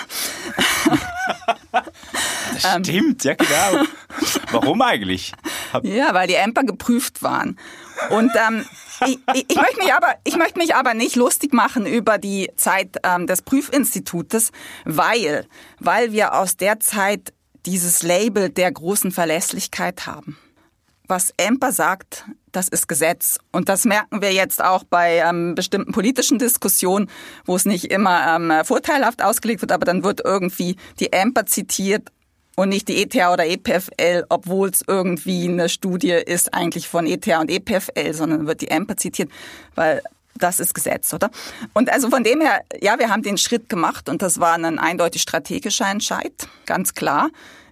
das 1.72 2.88
stimmt, 2.88 3.24
ja 3.24 3.36
genau. 3.36 3.86
Warum 4.52 4.82
eigentlich? 4.82 5.34
Ja, 5.84 6.14
weil 6.14 6.28
die 6.28 6.36
Emper 6.36 6.64
geprüft 6.64 7.24
waren. 7.24 7.58
Und 8.10 8.32
ähm, 8.48 8.66
ich, 9.06 9.20
ich, 9.34 9.46
ich, 9.50 9.56
möchte 9.56 9.78
mich 9.80 9.94
aber, 9.94 10.16
ich 10.24 10.38
möchte 10.38 10.60
mich 10.60 10.76
aber 10.76 10.94
nicht 10.94 11.16
lustig 11.16 11.54
machen 11.54 11.86
über 11.86 12.18
die 12.18 12.50
Zeit 12.56 12.98
ähm, 13.04 13.28
des 13.28 13.42
Prüfinstitutes, 13.42 14.52
weil, 14.86 15.48
weil 15.80 16.12
wir 16.12 16.36
aus 16.36 16.58
der 16.58 16.80
Zeit 16.80 17.34
dieses 17.66 18.04
Label 18.04 18.50
der 18.50 18.72
großen 18.72 19.12
Verlässlichkeit 19.12 20.06
haben. 20.06 20.38
Was 21.08 21.34
Emper 21.38 21.72
sagt, 21.72 22.26
das 22.52 22.70
ist 22.70 22.88
Gesetz. 22.88 23.40
Und 23.52 23.68
das 23.68 23.84
merken 23.84 24.22
wir 24.22 24.32
jetzt 24.32 24.64
auch 24.64 24.84
bei 24.84 25.18
ähm, 25.18 25.56
bestimmten 25.56 25.92
politischen 25.92 26.40
Diskussionen, 26.40 27.10
wo 27.46 27.56
es 27.56 27.66
nicht 27.66 27.86
immer 27.92 28.36
ähm, 28.36 28.66
vorteilhaft 28.66 29.22
ausgelegt 29.22 29.62
wird, 29.62 29.72
aber 29.72 29.86
dann 29.86 30.04
wird 30.04 30.22
irgendwie 30.24 30.78
die 31.00 31.12
Emper 31.12 31.46
zitiert 31.46 32.10
und 32.56 32.70
nicht 32.70 32.88
die 32.88 33.02
ETH 33.02 33.16
oder 33.16 33.46
EPFL, 33.46 34.26
obwohl 34.30 34.70
es 34.70 34.84
irgendwie 34.88 35.48
eine 35.48 35.70
Studie 35.70 36.12
ist 36.12 36.54
eigentlich 36.54 36.88
von 36.88 37.06
ETH 37.08 37.28
und 37.40 37.50
EPFL, 37.50 38.14
sondern 38.14 38.48
wird 38.48 38.62
die 38.62 38.70
EMPA 38.70 38.98
zitiert, 38.98 39.30
weil 39.76 40.02
das 40.36 40.60
ist 40.60 40.74
Gesetz, 40.74 41.14
oder? 41.14 41.30
Und 41.74 41.92
also 41.92 42.10
von 42.10 42.24
dem 42.24 42.42
her, 42.42 42.62
ja, 42.82 42.98
wir 43.00 43.10
haben 43.10 43.22
den 43.22 43.38
Schritt 43.38 43.70
gemacht 43.70 44.10
und 44.10 44.22
das 44.22 44.40
war 44.40 44.54
ein 44.54 44.80
eindeutig 44.80 45.22
strategischer 45.22 45.90
Entscheid, 45.90 46.34
ganz 46.66 46.94
klar. 46.94 47.30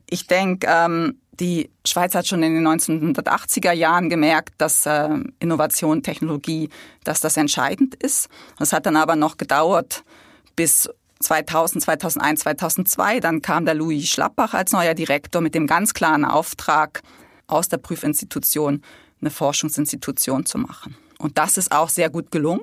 Ich 0.09 0.27
denke, 0.27 0.67
ähm, 0.69 1.17
die 1.39 1.71
Schweiz 1.87 2.13
hat 2.13 2.27
schon 2.27 2.43
in 2.43 2.53
den 2.53 2.67
1980er 2.67 3.71
Jahren 3.71 4.09
gemerkt, 4.09 4.53
dass 4.59 4.85
äh, 4.85 5.09
Innovation, 5.39 6.03
Technologie, 6.03 6.69
dass 7.03 7.19
das 7.19 7.37
entscheidend 7.37 7.95
ist. 7.95 8.29
Es 8.59 8.73
hat 8.73 8.85
dann 8.85 8.95
aber 8.95 9.15
noch 9.15 9.37
gedauert, 9.37 10.03
bis 10.55 10.87
2000, 11.21 11.83
2001, 11.83 12.39
2002. 12.41 13.19
Dann 13.19 13.41
kam 13.41 13.65
der 13.65 13.75
Louis 13.75 14.09
Schlappach 14.09 14.53
als 14.53 14.71
neuer 14.71 14.93
Direktor 14.93 15.41
mit 15.41 15.55
dem 15.55 15.67
ganz 15.67 15.93
klaren 15.93 16.25
Auftrag, 16.25 17.01
aus 17.47 17.67
der 17.67 17.77
Prüfinstitution 17.77 18.81
eine 19.19 19.29
Forschungsinstitution 19.29 20.45
zu 20.45 20.57
machen. 20.57 20.95
Und 21.19 21.37
das 21.37 21.57
ist 21.57 21.71
auch 21.71 21.89
sehr 21.89 22.09
gut 22.09 22.31
gelungen. 22.31 22.61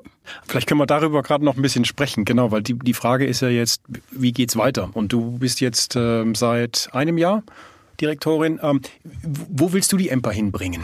Vielleicht 0.49 0.67
können 0.67 0.81
wir 0.81 0.87
darüber 0.87 1.23
gerade 1.23 1.45
noch 1.45 1.57
ein 1.57 1.63
bisschen 1.63 1.85
sprechen, 1.85 2.25
genau, 2.25 2.51
weil 2.51 2.63
die, 2.63 2.77
die 2.77 2.95
Frage 2.95 3.25
ist 3.25 3.41
ja 3.41 3.49
jetzt, 3.49 3.83
wie 4.11 4.33
geht's 4.33 4.57
weiter? 4.57 4.91
Und 4.95 5.13
du 5.13 5.39
bist 5.39 5.61
jetzt 5.61 5.95
ähm, 5.95 6.35
seit 6.35 6.89
einem 6.93 7.19
Jahr 7.19 7.45
Direktorin. 8.01 8.59
Ähm, 8.63 8.81
wo 9.23 9.73
willst 9.73 9.93
du 9.93 9.97
die 9.97 10.09
EMPA 10.09 10.31
hinbringen? 10.31 10.83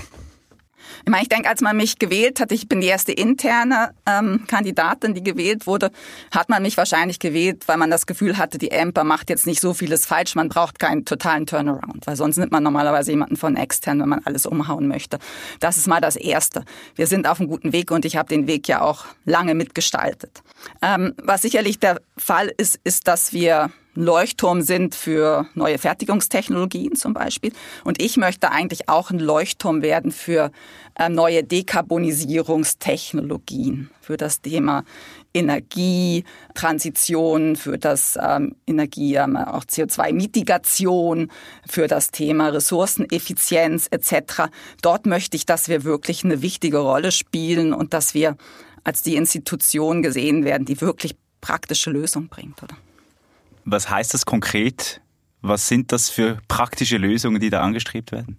Ich 1.05 1.11
meine, 1.11 1.23
ich 1.23 1.29
denke, 1.29 1.49
als 1.49 1.61
man 1.61 1.77
mich 1.77 1.99
gewählt 1.99 2.41
hat, 2.41 2.53
ich 2.53 2.69
bin 2.69 2.81
die 2.81 2.87
erste 2.87 3.13
interne 3.13 3.91
ähm, 4.07 4.45
Kandidatin, 4.47 5.15
die 5.15 5.23
gewählt 5.23 5.67
wurde, 5.67 5.91
hat 6.31 6.49
man 6.49 6.63
mich 6.63 6.77
wahrscheinlich 6.77 7.19
gewählt, 7.19 7.65
weil 7.67 7.77
man 7.77 7.91
das 7.91 8.07
Gefühl 8.07 8.39
hatte, 8.39 8.59
die 8.59 8.73
Amper 8.73 9.05
macht 9.05 9.31
jetzt 9.31 9.47
nicht 9.47 9.61
so 9.61 9.75
vieles 9.75 10.07
falsch, 10.07 10.35
man 10.35 10.49
braucht 10.49 10.79
keinen 10.79 11.05
totalen 11.05 11.47
Turnaround, 11.47 12.07
weil 12.07 12.17
sonst 12.17 12.37
nimmt 12.37 12.53
man 12.53 12.63
normalerweise 12.63 13.11
jemanden 13.11 13.37
von 13.37 13.57
extern, 13.57 14.01
wenn 14.01 14.09
man 14.09 14.21
alles 14.25 14.47
umhauen 14.47 14.89
möchte. 14.89 15.19
Das 15.61 15.77
ist 15.77 15.87
mal 15.87 16.01
das 16.01 16.17
Erste. 16.17 16.65
Wir 16.95 17.07
sind 17.07 17.27
auf 17.27 17.41
einem 17.41 17.49
guten 17.49 17.73
Weg 17.73 17.91
und 17.91 18.05
ich 18.05 18.17
habe 18.17 18.29
den 18.29 18.47
Weg 18.47 18.69
ja 18.69 18.81
auch 18.81 19.05
lange 19.25 19.55
mitgestaltet. 19.55 20.43
Ähm, 20.83 21.15
was 21.23 21.43
sicherlich 21.43 21.79
der 21.79 22.01
Fall 22.17 22.53
ist, 22.57 22.81
ist, 22.85 23.09
dass 23.09 23.33
wir 23.33 23.71
Leuchtturm 23.95 24.63
sind 24.63 24.95
für 24.95 25.47
neue 25.55 25.79
Fertigungstechnologien 25.79 26.95
zum 26.97 27.15
Beispiel. 27.15 27.53
Und 27.85 28.03
ich 28.03 28.17
möchte 28.17 28.51
eigentlich 28.51 28.89
auch 28.89 29.11
ein 29.11 29.19
Leuchtturm 29.19 29.83
werden 29.83 30.11
für 30.11 30.51
äh, 30.99 31.09
neue 31.09 31.45
Dekarbonisierungstechnologien, 31.45 33.91
für 34.01 34.17
das 34.17 34.41
Thema 34.41 34.85
Energietransition, 35.33 37.55
für 37.57 37.79
das 37.79 38.19
ähm, 38.21 38.57
Energie, 38.67 39.15
ähm, 39.15 39.37
auch 39.37 39.65
CO2-Mitigation, 39.65 41.31
für 41.69 41.87
das 41.89 42.11
Thema 42.11 42.49
Ressourceneffizienz 42.49 43.89
etc. 43.91 44.49
Dort 44.83 45.07
möchte 45.07 45.37
ich, 45.37 45.47
dass 45.47 45.69
wir 45.69 45.85
wirklich 45.85 46.25
eine 46.25 46.43
wichtige 46.43 46.79
Rolle 46.79 47.13
spielen 47.13 47.73
und 47.73 47.95
dass 47.95 48.15
wir 48.15 48.37
als 48.85 49.03
die 49.03 49.17
Institution 49.17 50.03
gesehen 50.03 50.45
werden, 50.45 50.67
die 50.67 50.81
wirklich 50.81 51.17
praktische 51.41 51.91
Lösungen 51.91 52.29
bringt, 52.29 52.63
oder? 52.63 52.77
Was 53.65 53.89
heißt 53.89 54.15
das 54.15 54.27
konkret? 54.27 55.01
Was 55.41 55.69
sind 55.69 55.93
das 55.93 56.11
für 56.11 56.39
praktische 56.49 56.97
Lösungen, 56.97 57.41
die 57.41 57.51
da 57.51 57.61
angestrebt 57.61 58.13
werden? 58.13 58.39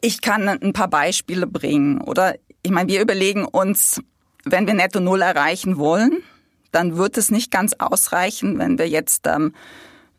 Ich 0.00 0.20
kann 0.20 0.48
ein 0.48 0.72
paar 0.72 0.88
Beispiele 0.88 1.46
bringen. 1.46 2.00
Oder 2.00 2.36
ich 2.62 2.70
meine, 2.70 2.88
wir 2.88 3.00
überlegen 3.00 3.44
uns, 3.44 4.00
wenn 4.44 4.66
wir 4.66 4.74
Netto 4.74 5.00
Null 5.00 5.22
erreichen 5.22 5.76
wollen, 5.76 6.22
dann 6.70 6.96
wird 6.96 7.16
es 7.16 7.30
nicht 7.30 7.50
ganz 7.50 7.74
ausreichen, 7.78 8.58
wenn 8.58 8.78
wir 8.78 8.88
jetzt 8.88 9.26
ähm, 9.26 9.54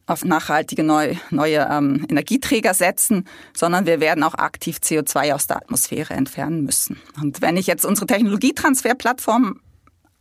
auf 0.10 0.26
nachhaltige 0.26 0.84
neu, 0.84 1.16
neue 1.30 1.68
ähm, 1.70 2.06
Energieträger 2.10 2.74
setzen, 2.74 3.26
sondern 3.56 3.86
wir 3.86 4.00
werden 4.00 4.24
auch 4.24 4.34
aktiv 4.34 4.78
CO2 4.78 5.34
aus 5.34 5.48
der 5.48 5.58
Atmosphäre 5.58 6.14
entfernen 6.14 6.64
müssen. 6.64 7.00
Und 7.22 7.42
wenn 7.42 7.58
ich 7.58 7.68
jetzt 7.68 7.86
unsere 7.86 8.08
Technologietransferplattform 8.08 9.62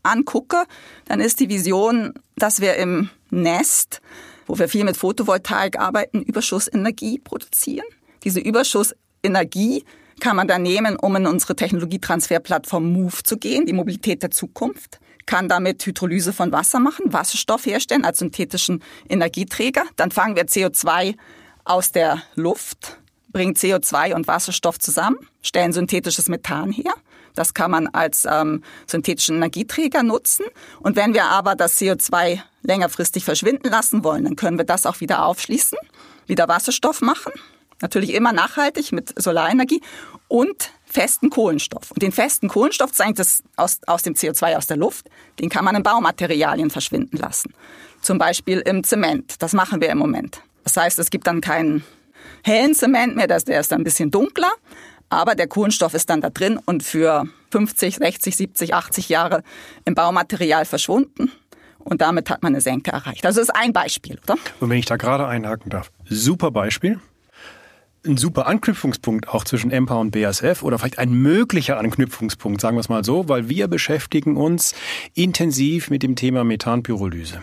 angucke, 0.03 0.65
dann 1.07 1.21
ist 1.21 1.41
die 1.41 1.49
Vision, 1.49 2.15
dass 2.37 2.61
wir 2.61 2.77
im 2.77 3.11
Nest, 3.31 4.01
wo 4.47 4.59
wir 4.59 4.69
viel 4.69 4.85
mit 4.85 4.97
Photovoltaik 4.97 5.79
arbeiten, 5.79 6.23
Überschussenergie 6.23 7.19
produzieren. 7.19 7.87
Diese 8.25 8.41
Überschussenergie 8.41 9.85
kann 10.21 10.37
man 10.37 10.49
dann 10.49 10.63
nehmen, 10.63 10.97
um 10.97 11.15
in 11.17 11.27
unsere 11.27 11.55
Technologietransferplattform 11.55 12.93
MOVE 12.93 13.23
zu 13.23 13.37
gehen, 13.37 13.67
die 13.67 13.73
Mobilität 13.73 14.23
der 14.23 14.31
Zukunft, 14.31 14.99
kann 15.27 15.49
damit 15.49 15.85
Hydrolyse 15.85 16.33
von 16.33 16.51
Wasser 16.53 16.81
machen, 16.81 17.13
Wasserstoff 17.13 17.67
herstellen 17.67 18.05
als 18.05 18.19
synthetischen 18.19 18.83
Energieträger. 19.09 19.85
Dann 19.97 20.11
fangen 20.11 20.37
wir 20.37 20.47
CO2 20.47 21.15
aus 21.65 21.93
der 21.93 22.23
Luft, 22.35 22.99
bringen 23.31 23.55
CO2 23.55 24.15
und 24.15 24.27
Wasserstoff 24.27 24.79
zusammen, 24.79 25.19
stellen 25.43 25.73
synthetisches 25.73 26.29
Methan 26.29 26.73
her 26.73 26.95
das 27.39 27.55
kann 27.55 27.71
man 27.71 27.87
als 27.87 28.27
ähm, 28.29 28.63
synthetischen 28.87 29.37
Energieträger 29.37 30.03
nutzen. 30.03 30.45
Und 30.81 30.97
wenn 30.97 31.15
wir 31.15 31.27
aber 31.27 31.55
das 31.55 31.81
CO2 31.81 32.41
längerfristig 32.63 33.25
verschwinden 33.25 33.71
lassen 33.71 34.03
wollen, 34.03 34.25
dann 34.25 34.37
können 34.37 34.59
wir 34.59 34.65
das 34.65 34.87
auch 34.87 35.01
wieder 35.01 35.25
aufschließen, 35.25 35.79
wieder 36.27 36.49
Wasserstoff 36.49 37.01
machen. 37.01 37.33
Natürlich 37.81 38.13
immer 38.13 38.33
nachhaltig 38.33 38.91
mit 38.91 39.21
Solarenergie 39.21 39.81
und 40.27 40.73
festen 40.85 41.31
Kohlenstoff. 41.31 41.93
Und 41.93 42.03
den 42.03 42.11
festen 42.11 42.49
Kohlenstoff, 42.49 42.91
das 42.91 43.29
ist 43.29 43.45
aus, 43.57 43.79
aus 43.87 44.03
dem 44.03 44.15
CO2 44.15 44.57
aus 44.57 44.67
der 44.67 44.77
Luft, 44.77 45.09
den 45.39 45.49
kann 45.49 45.65
man 45.65 45.77
in 45.77 45.85
Baumaterialien 45.85 46.71
verschwinden 46.71 47.19
lassen. 47.19 47.55
Zum 48.03 48.19
Beispiel 48.19 48.59
im 48.61 48.83
Zement. 48.83 49.41
Das 49.41 49.53
machen 49.53 49.81
wir 49.81 49.91
im 49.91 49.99
Moment. 49.99 50.43
Das 50.65 50.77
heißt, 50.77 50.99
es 50.99 51.11
gibt 51.11 51.29
dann 51.29 51.41
keinen 51.41 51.85
hellen 52.43 52.75
Zement 52.75 53.15
mehr, 53.15 53.29
der 53.29 53.37
ist 53.61 53.71
dann 53.73 53.81
ein 53.81 53.85
bisschen 53.85 54.11
dunkler. 54.11 54.51
Aber 55.09 55.35
der 55.35 55.49
Kohlenstoff 55.49 55.95
ist 55.95 56.11
dann 56.11 56.21
da 56.21 56.31
drin 56.31 56.59
und 56.65 56.83
für 56.83 57.25
50, 57.51 57.97
60, 57.97 58.37
70, 58.37 58.75
80 58.75 59.09
Jahre 59.09 59.43
im 59.85 59.95
Baumaterial 59.95 60.65
verschwunden. 60.65 61.31
Und 61.79 62.03
damit 62.03 62.29
hat 62.29 62.43
man 62.43 62.53
eine 62.53 62.61
Senke 62.61 62.93
erreicht. 62.93 63.25
Also 63.25 63.41
das 63.41 63.49
ist 63.49 63.55
ein 63.55 63.73
Beispiel, 63.73 64.19
oder? 64.23 64.37
Und 64.61 64.69
wenn 64.69 64.79
ich 64.79 64.85
da 64.85 64.97
gerade 64.97 65.27
einhaken 65.27 65.71
darf, 65.71 65.91
super 66.05 66.51
Beispiel. 66.51 67.01
Ein 68.07 68.17
super 68.17 68.47
Anknüpfungspunkt 68.47 69.29
auch 69.29 69.45
zwischen 69.45 69.71
EMPA 69.71 69.97
und 69.97 70.11
BASF 70.13 70.63
oder 70.63 70.79
vielleicht 70.79 70.99
ein 70.99 71.11
möglicher 71.11 71.79
Anknüpfungspunkt, 71.79 72.61
sagen 72.61 72.77
wir 72.77 72.81
es 72.81 72.89
mal 72.89 73.05
so, 73.05 73.29
weil 73.29 73.49
wir 73.49 73.69
beschäftigen 73.69 74.37
uns 74.37 74.75
intensiv 75.15 75.91
mit 75.91 76.03
dem 76.03 76.15
Thema 76.15 76.45
Methanpyrolyse. 76.45 77.43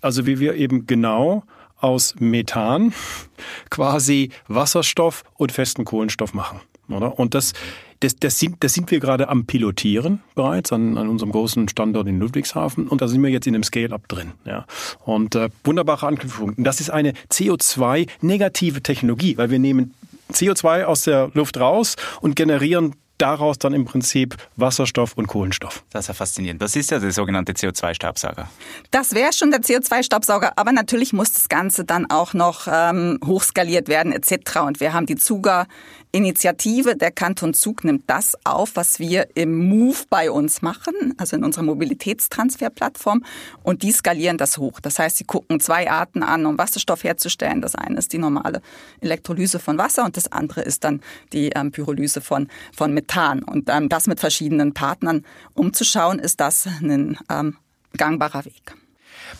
Also 0.00 0.26
wie 0.26 0.38
wir 0.38 0.54
eben 0.54 0.86
genau 0.86 1.44
aus 1.76 2.14
Methan 2.18 2.92
quasi 3.70 4.30
Wasserstoff 4.48 5.24
und 5.34 5.52
festen 5.52 5.84
Kohlenstoff 5.84 6.34
machen. 6.34 6.60
Oder? 6.92 7.18
Und 7.18 7.34
das, 7.34 7.52
das, 8.00 8.16
das, 8.16 8.38
sind, 8.38 8.56
das 8.60 8.74
sind 8.74 8.90
wir 8.90 9.00
gerade 9.00 9.28
am 9.28 9.46
Pilotieren 9.46 10.20
bereits 10.34 10.72
an, 10.72 10.96
an 10.96 11.08
unserem 11.08 11.32
großen 11.32 11.68
Standort 11.68 12.08
in 12.08 12.18
Ludwigshafen. 12.18 12.88
Und 12.88 13.00
da 13.00 13.08
sind 13.08 13.22
wir 13.22 13.30
jetzt 13.30 13.46
in 13.46 13.54
einem 13.54 13.64
Scale-up 13.64 14.08
drin. 14.08 14.32
Ja. 14.44 14.66
Und 15.04 15.34
äh, 15.34 15.50
wunderbare 15.64 16.06
Anknüpfung. 16.06 16.54
Das 16.56 16.80
ist 16.80 16.90
eine 16.90 17.12
CO2-negative 17.30 18.82
Technologie, 18.82 19.36
weil 19.36 19.50
wir 19.50 19.58
nehmen 19.58 19.94
CO2 20.32 20.84
aus 20.84 21.04
der 21.04 21.30
Luft 21.34 21.58
raus 21.58 21.96
und 22.20 22.36
generieren 22.36 22.94
daraus 23.20 23.58
dann 23.58 23.74
im 23.74 23.84
Prinzip 23.84 24.36
Wasserstoff 24.56 25.14
und 25.16 25.26
Kohlenstoff. 25.26 25.84
Das 25.90 26.04
ist 26.04 26.08
ja 26.08 26.14
faszinierend. 26.14 26.62
Das 26.62 26.76
ist 26.76 26.90
ja 26.90 26.98
der 26.98 27.12
sogenannte 27.12 27.52
CO2-Staubsauger. 27.52 28.48
Das 28.90 29.14
wäre 29.14 29.32
schon 29.32 29.50
der 29.50 29.60
CO2-Staubsauger, 29.60 30.52
aber 30.56 30.72
natürlich 30.72 31.12
muss 31.12 31.32
das 31.32 31.48
Ganze 31.48 31.84
dann 31.84 32.10
auch 32.10 32.34
noch 32.34 32.66
ähm, 32.70 33.18
hochskaliert 33.24 33.88
werden 33.88 34.12
etc. 34.12 34.60
Und 34.66 34.80
wir 34.80 34.92
haben 34.92 35.06
die 35.06 35.16
Zuger 35.16 35.66
Initiative, 36.12 36.96
der 36.96 37.12
Kanton 37.12 37.54
Zug 37.54 37.84
nimmt 37.84 38.02
das 38.08 38.36
auf, 38.44 38.72
was 38.74 38.98
wir 38.98 39.28
im 39.36 39.68
Move 39.68 39.98
bei 40.08 40.30
uns 40.30 40.60
machen, 40.60 41.14
also 41.18 41.36
in 41.36 41.44
unserer 41.44 41.62
Mobilitätstransferplattform, 41.62 43.24
und 43.62 43.84
die 43.84 43.92
skalieren 43.92 44.36
das 44.36 44.58
hoch. 44.58 44.80
Das 44.80 44.98
heißt, 44.98 45.18
sie 45.18 45.24
gucken 45.24 45.60
zwei 45.60 45.88
Arten 45.88 46.24
an, 46.24 46.46
um 46.46 46.58
Wasserstoff 46.58 47.04
herzustellen. 47.04 47.60
Das 47.60 47.76
eine 47.76 47.98
ist 47.98 48.12
die 48.12 48.18
normale 48.18 48.60
Elektrolyse 49.00 49.60
von 49.60 49.78
Wasser 49.78 50.04
und 50.04 50.16
das 50.16 50.32
andere 50.32 50.62
ist 50.62 50.82
dann 50.82 51.00
die 51.32 51.50
ähm, 51.50 51.70
Pyrolyse 51.70 52.20
von, 52.20 52.48
von 52.74 52.92
Methan. 52.92 53.09
Und 53.42 53.68
ähm, 53.68 53.88
das 53.88 54.06
mit 54.06 54.20
verschiedenen 54.20 54.74
Partnern 54.74 55.24
umzuschauen, 55.54 56.18
ist 56.18 56.40
das 56.40 56.66
ein 56.66 57.18
ähm, 57.30 57.56
gangbarer 57.96 58.44
Weg. 58.44 58.74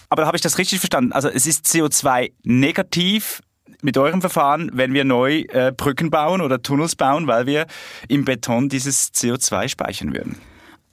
Aber 0.09 0.27
habe 0.27 0.37
ich 0.37 0.43
das 0.43 0.59
richtig 0.59 0.81
verstanden? 0.81 1.13
Also 1.13 1.29
es 1.29 1.47
ist 1.47 1.67
CO2 1.67 2.33
negativ, 2.43 3.43
mit 3.83 3.97
eurem 3.97 4.21
Verfahren, 4.21 4.71
wenn 4.75 4.93
wir 4.93 5.05
neu 5.05 5.45
äh, 5.49 5.73
Brücken 5.73 6.11
bauen 6.11 6.41
oder 6.41 6.63
Tunnels 6.63 6.97
bauen, 6.97 7.27
weil 7.27 7.47
wir 7.47 7.67
im 8.09 8.25
Beton 8.25 8.69
dieses 8.69 9.13
CO2 9.15 9.69
speichern 9.69 10.13
würden? 10.13 10.37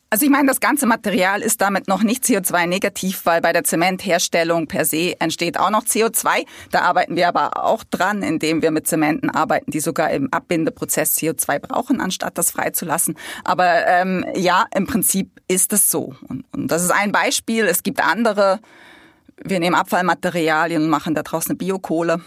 Also 0.10 0.26
ich 0.26 0.32
meine, 0.32 0.48
das 0.48 0.62
ganze 0.62 0.86
Material 0.86 1.42
ist 1.42 1.60
damit 1.60 1.90
noch 1.90 2.02
nicht 2.02 2.24
CO2-negativ, 2.24 3.26
weil 3.26 3.42
bei 3.42 3.52
der 3.52 3.66
Zementherstellung 3.66 4.68
per 4.68 4.86
se 4.86 5.20
entsteht 5.20 5.60
auch 5.60 5.70
noch 5.70 5.84
CO2. 5.84 6.46
Da 6.72 6.84
arbeiten 6.84 7.18
wir 7.18 7.28
aber 7.28 7.66
auch 7.66 7.84
dran, 7.84 8.24
indem 8.24 8.62
wir 8.62 8.72
mit 8.72 8.88
Zementen 8.88 9.30
arbeiten, 9.30 9.70
die 9.70 9.82
sogar 9.82 10.12
im 10.12 10.32
Abbindeprozess 10.32 11.18
CO2 11.18 11.60
brauchen, 11.60 12.00
anstatt 12.00 12.38
das 12.38 12.52
freizulassen. 12.52 13.18
Aber 13.44 13.86
ähm, 13.86 14.26
ja, 14.34 14.66
im 14.74 14.88
Prinzip 14.88 15.30
ist 15.50 15.74
es 15.74 15.92
so. 15.92 16.16
Und, 16.30 16.46
und 16.54 16.72
das 16.72 16.84
ist 16.84 16.92
ein 16.92 17.12
Beispiel. 17.12 17.66
Es 17.66 17.84
gibt 17.84 18.02
andere. 18.02 18.60
Wir 19.44 19.60
nehmen 19.60 19.76
Abfallmaterialien 19.76 20.84
und 20.84 20.90
machen 20.90 21.16
da 21.16 21.24
draußen 21.24 21.52
eine 21.52 21.58
Biokohle. 21.58 22.22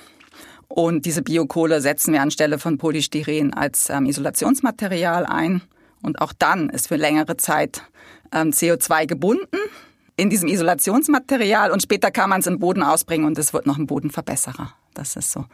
Und 0.68 1.06
diese 1.06 1.22
Biokohle 1.22 1.80
setzen 1.80 2.12
wir 2.12 2.20
anstelle 2.20 2.58
von 2.58 2.76
Polystyren 2.76 3.54
als 3.54 3.88
ähm, 3.88 4.04
Isolationsmaterial 4.04 5.24
ein. 5.24 5.62
Und 6.02 6.20
auch 6.20 6.32
dann 6.32 6.70
ist 6.70 6.88
für 6.88 6.96
längere 6.96 7.36
Zeit 7.36 7.82
ähm, 8.32 8.50
CO2 8.50 9.06
gebunden 9.06 9.58
in 10.16 10.28
diesem 10.28 10.48
Isolationsmaterial 10.48 11.70
und 11.70 11.82
später 11.82 12.10
kann 12.10 12.28
man 12.28 12.40
es 12.40 12.46
im 12.46 12.58
Boden 12.58 12.82
ausbringen 12.82 13.26
und 13.26 13.38
es 13.38 13.54
wird 13.54 13.66
noch 13.66 13.78
ein 13.78 13.86
Bodenverbesserer. 13.86 14.74
Das 14.92 15.16
ist 15.16 15.32
so. 15.32 15.46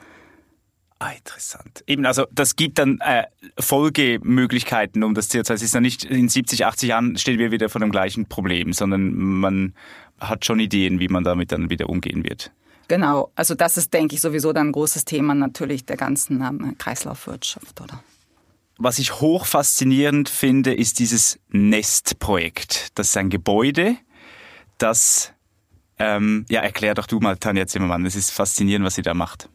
Ah, 0.99 1.11
interessant. 1.11 1.85
Eben, 1.87 2.07
also 2.07 2.27
das 2.33 2.57
gibt 2.57 2.79
dann 2.79 2.99
äh, 3.01 3.25
Folgemöglichkeiten 3.61 5.05
um 5.05 5.15
das 5.15 5.31
CO2. 5.31 5.53
Es 5.53 5.63
ist 5.63 5.75
ja 5.75 5.81
nicht 5.81 6.05
in 6.05 6.29
70, 6.29 6.65
80 6.65 6.89
Jahren 6.89 7.19
stehen 7.19 7.39
wir 7.39 7.53
wieder 7.53 7.69
vor 7.69 7.81
dem 7.81 7.91
gleichen 7.91 8.27
Problem, 8.27 8.73
sondern 8.73 9.15
man 9.15 9.75
hat 10.19 10.47
schon 10.47 10.59
Ideen, 10.59 10.99
wie 10.99 11.09
man 11.09 11.23
damit 11.23 11.53
dann 11.53 11.69
wieder 11.69 11.91
umgehen 11.91 12.25
wird. 12.25 12.51
Genau, 12.89 13.31
also 13.35 13.55
das 13.55 13.77
ist, 13.77 13.93
denke 13.93 14.15
ich, 14.15 14.21
sowieso 14.21 14.53
dann 14.53 14.69
ein 14.69 14.73
großes 14.73 15.05
Thema 15.05 15.35
natürlich 15.35 15.85
der 15.85 15.97
ganzen 15.97 16.41
ähm, 16.41 16.77
Kreislaufwirtschaft, 16.79 17.81
oder? 17.81 18.03
Was 18.79 18.99
ich 18.99 19.21
hoch 19.21 19.47
faszinierend 19.47 20.29
finde, 20.29 20.75
ist 20.75 20.99
dieses 20.99 21.39
Nest-Projekt. 21.49 22.91
Das 22.95 23.09
ist 23.09 23.17
ein 23.17 23.31
Gebäude, 23.31 23.97
das, 24.77 25.33
ähm, 25.99 26.45
ja, 26.51 26.61
erklär 26.61 26.95
doch 26.95 27.07
du 27.07 27.19
mal, 27.19 27.39
Tanja 27.39 27.67
Zimmermann. 27.67 28.05
Es 28.05 28.17
ist 28.17 28.31
faszinierend, 28.31 28.85
was 28.85 28.95
sie 28.95 29.03
da 29.03 29.15
macht. 29.15 29.49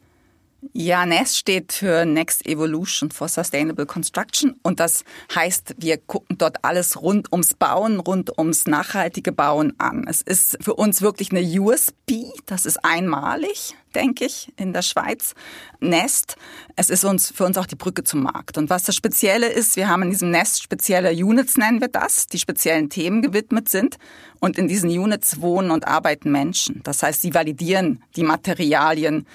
Ja, 0.73 1.05
NEST 1.05 1.37
steht 1.37 1.73
für 1.73 2.05
Next 2.05 2.45
Evolution 2.45 3.11
for 3.11 3.27
Sustainable 3.27 3.85
Construction 3.85 4.55
und 4.63 4.79
das 4.79 5.03
heißt, 5.35 5.75
wir 5.79 5.97
gucken 5.97 6.37
dort 6.37 6.63
alles 6.63 7.01
rund 7.01 7.29
ums 7.33 7.53
Bauen, 7.53 7.99
rund 7.99 8.37
ums 8.37 8.67
nachhaltige 8.67 9.33
Bauen 9.33 9.73
an. 9.79 10.05
Es 10.07 10.21
ist 10.21 10.57
für 10.61 10.75
uns 10.75 11.01
wirklich 11.01 11.31
eine 11.31 11.41
USP, 11.41 12.31
das 12.45 12.65
ist 12.65 12.85
einmalig, 12.85 13.75
denke 13.95 14.23
ich, 14.23 14.53
in 14.55 14.71
der 14.71 14.81
Schweiz. 14.81 15.33
Nest, 15.81 16.37
es 16.77 16.89
ist 16.89 17.03
uns 17.03 17.31
für 17.31 17.43
uns 17.43 17.57
auch 17.57 17.65
die 17.65 17.75
Brücke 17.75 18.05
zum 18.05 18.23
Markt. 18.23 18.57
Und 18.57 18.69
was 18.69 18.83
das 18.83 18.95
Spezielle 18.95 19.47
ist, 19.47 19.75
wir 19.75 19.89
haben 19.89 20.03
in 20.03 20.11
diesem 20.11 20.31
Nest 20.31 20.63
spezielle 20.63 21.11
Units, 21.11 21.57
nennen 21.57 21.81
wir 21.81 21.89
das, 21.89 22.27
die 22.27 22.39
speziellen 22.39 22.89
Themen 22.89 23.21
gewidmet 23.21 23.67
sind. 23.67 23.97
Und 24.39 24.57
in 24.57 24.69
diesen 24.69 24.89
Units 24.89 25.41
wohnen 25.41 25.69
und 25.69 25.85
arbeiten 25.85 26.31
Menschen. 26.31 26.81
Das 26.83 27.03
heißt, 27.03 27.21
sie 27.21 27.33
validieren 27.33 28.03
die 28.15 28.23
Materialien, 28.23 29.27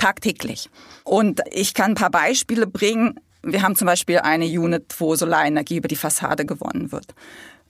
tagtäglich. 0.00 0.70
Und 1.04 1.40
ich 1.50 1.74
kann 1.74 1.92
ein 1.92 1.94
paar 1.94 2.10
Beispiele 2.10 2.66
bringen. 2.66 3.20
Wir 3.42 3.62
haben 3.62 3.76
zum 3.76 3.86
Beispiel 3.86 4.18
eine 4.18 4.46
Unit, 4.46 4.94
wo 4.98 5.14
Solarenergie 5.14 5.76
über 5.76 5.88
die 5.88 5.96
Fassade 5.96 6.44
gewonnen 6.44 6.92
wird. 6.92 7.14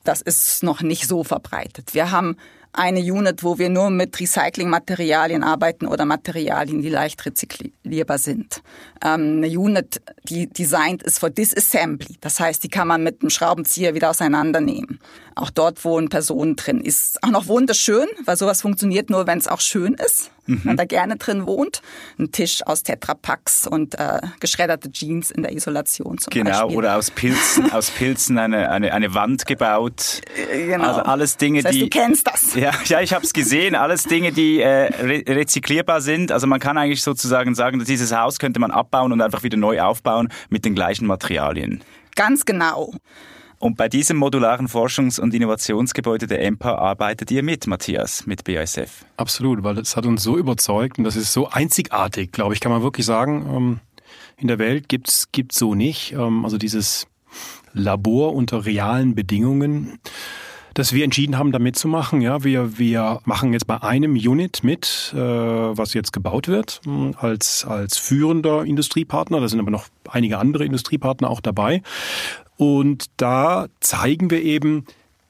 Das 0.04 0.22
ist 0.22 0.62
noch 0.62 0.80
nicht 0.80 1.06
so 1.06 1.24
verbreitet. 1.24 1.92
Wir 1.92 2.10
haben 2.10 2.36
eine 2.72 3.00
Unit, 3.00 3.42
wo 3.42 3.58
wir 3.58 3.68
nur 3.68 3.90
mit 3.90 4.18
Recyclingmaterialien 4.18 5.42
arbeiten 5.42 5.86
oder 5.86 6.04
Materialien, 6.04 6.82
die 6.82 6.88
leicht 6.88 7.24
rezyklierbar 7.26 8.18
sind. 8.18 8.62
Ähm, 9.04 9.38
eine 9.38 9.48
Unit, 9.48 10.00
die 10.24 10.48
designt 10.48 11.02
ist 11.02 11.18
for 11.18 11.30
Disassembly. 11.30 12.16
Das 12.20 12.38
heißt, 12.38 12.62
die 12.62 12.68
kann 12.68 12.86
man 12.86 13.02
mit 13.02 13.22
einem 13.22 13.30
Schraubenzieher 13.30 13.94
wieder 13.94 14.10
auseinandernehmen. 14.10 15.00
Auch 15.34 15.50
dort 15.50 15.84
wohnen 15.84 16.08
Personen 16.08 16.56
drin. 16.56 16.80
Ist 16.80 17.22
auch 17.22 17.30
noch 17.30 17.46
wunderschön, 17.46 18.06
weil 18.24 18.36
sowas 18.36 18.62
funktioniert 18.62 19.10
nur, 19.10 19.26
wenn 19.26 19.38
es 19.38 19.48
auch 19.48 19.60
schön 19.60 19.94
ist 19.94 20.30
mhm. 20.50 20.60
man 20.64 20.76
da 20.76 20.84
gerne 20.84 21.16
drin 21.16 21.46
wohnt. 21.46 21.82
Ein 22.18 22.32
Tisch 22.32 22.66
aus 22.66 22.82
Tetrapacks 22.82 23.66
und 23.66 23.98
äh, 23.98 24.20
geschredderte 24.40 24.90
Jeans 24.90 25.30
in 25.30 25.42
der 25.42 25.52
Isolation 25.52 26.18
zum 26.18 26.30
genau, 26.30 26.50
Beispiel. 26.50 26.68
Genau, 26.68 26.78
oder 26.78 26.96
aus 26.96 27.10
Pilzen, 27.10 27.72
aus 27.72 27.90
Pilzen 27.90 28.38
eine, 28.38 28.70
eine, 28.70 28.92
eine 28.92 29.14
Wand 29.14 29.46
gebaut. 29.46 30.20
Äh, 30.52 30.66
genau. 30.66 30.84
Also 30.84 31.00
alles 31.02 31.36
Dinge, 31.36 31.62
das 31.62 31.70
heißt, 31.70 31.76
die... 31.76 31.88
Du 31.88 31.98
kennst 31.98 32.26
das. 32.26 32.54
Ja, 32.54 32.72
ja 32.84 33.00
ich 33.00 33.12
habe 33.12 33.24
es 33.24 33.32
gesehen. 33.32 33.74
Alles 33.74 34.04
Dinge, 34.04 34.32
die 34.32 34.60
äh, 34.60 34.92
re 35.02 35.24
rezyklierbar 35.26 36.00
sind. 36.00 36.32
Also 36.32 36.46
man 36.46 36.60
kann 36.60 36.76
eigentlich 36.76 37.02
sozusagen 37.02 37.54
sagen, 37.54 37.78
dass 37.78 37.88
dieses 37.88 38.14
Haus 38.14 38.38
könnte 38.38 38.60
man 38.60 38.70
abbauen 38.70 39.12
und 39.12 39.20
einfach 39.20 39.42
wieder 39.42 39.56
neu 39.56 39.80
aufbauen 39.80 40.28
mit 40.48 40.64
den 40.64 40.74
gleichen 40.74 41.06
Materialien. 41.06 41.82
Ganz 42.16 42.44
genau. 42.44 42.94
Und 43.60 43.76
bei 43.76 43.90
diesem 43.90 44.16
modularen 44.16 44.68
Forschungs- 44.68 45.20
und 45.20 45.34
Innovationsgebäude 45.34 46.26
der 46.26 46.42
EMPA 46.42 46.76
arbeitet 46.76 47.30
ihr 47.30 47.42
mit, 47.42 47.66
Matthias, 47.66 48.26
mit 48.26 48.42
BASF. 48.44 49.04
Absolut, 49.18 49.62
weil 49.62 49.76
es 49.78 49.96
hat 49.96 50.06
uns 50.06 50.22
so 50.22 50.38
überzeugt 50.38 50.96
und 50.96 51.04
das 51.04 51.14
ist 51.14 51.34
so 51.34 51.46
einzigartig, 51.46 52.32
glaube 52.32 52.54
ich, 52.54 52.60
kann 52.60 52.72
man 52.72 52.82
wirklich 52.82 53.04
sagen. 53.04 53.46
Ähm, 53.54 53.80
in 54.38 54.48
der 54.48 54.58
Welt 54.58 54.88
gibt's 54.88 55.30
gibt's 55.30 55.58
so 55.58 55.74
nicht. 55.74 56.12
Ähm, 56.12 56.44
also 56.44 56.56
dieses 56.56 57.06
Labor 57.74 58.34
unter 58.34 58.64
realen 58.64 59.14
Bedingungen 59.14 60.00
dass 60.74 60.92
wir 60.92 61.04
entschieden 61.04 61.36
haben, 61.36 61.52
da 61.52 61.58
mitzumachen. 61.58 62.20
Ja, 62.20 62.44
wir, 62.44 62.78
wir 62.78 63.20
machen 63.24 63.52
jetzt 63.52 63.66
bei 63.66 63.82
einem 63.82 64.12
Unit 64.12 64.62
mit, 64.62 65.12
äh, 65.14 65.18
was 65.18 65.94
jetzt 65.94 66.12
gebaut 66.12 66.48
wird, 66.48 66.80
als, 67.16 67.64
als 67.64 67.98
führender 67.98 68.64
Industriepartner. 68.64 69.40
Da 69.40 69.48
sind 69.48 69.60
aber 69.60 69.70
noch 69.70 69.86
einige 70.08 70.38
andere 70.38 70.64
Industriepartner 70.64 71.28
auch 71.28 71.40
dabei. 71.40 71.82
Und 72.60 73.06
da 73.16 73.68
zeigen 73.80 74.30
wir 74.30 74.42
eben 74.42 74.84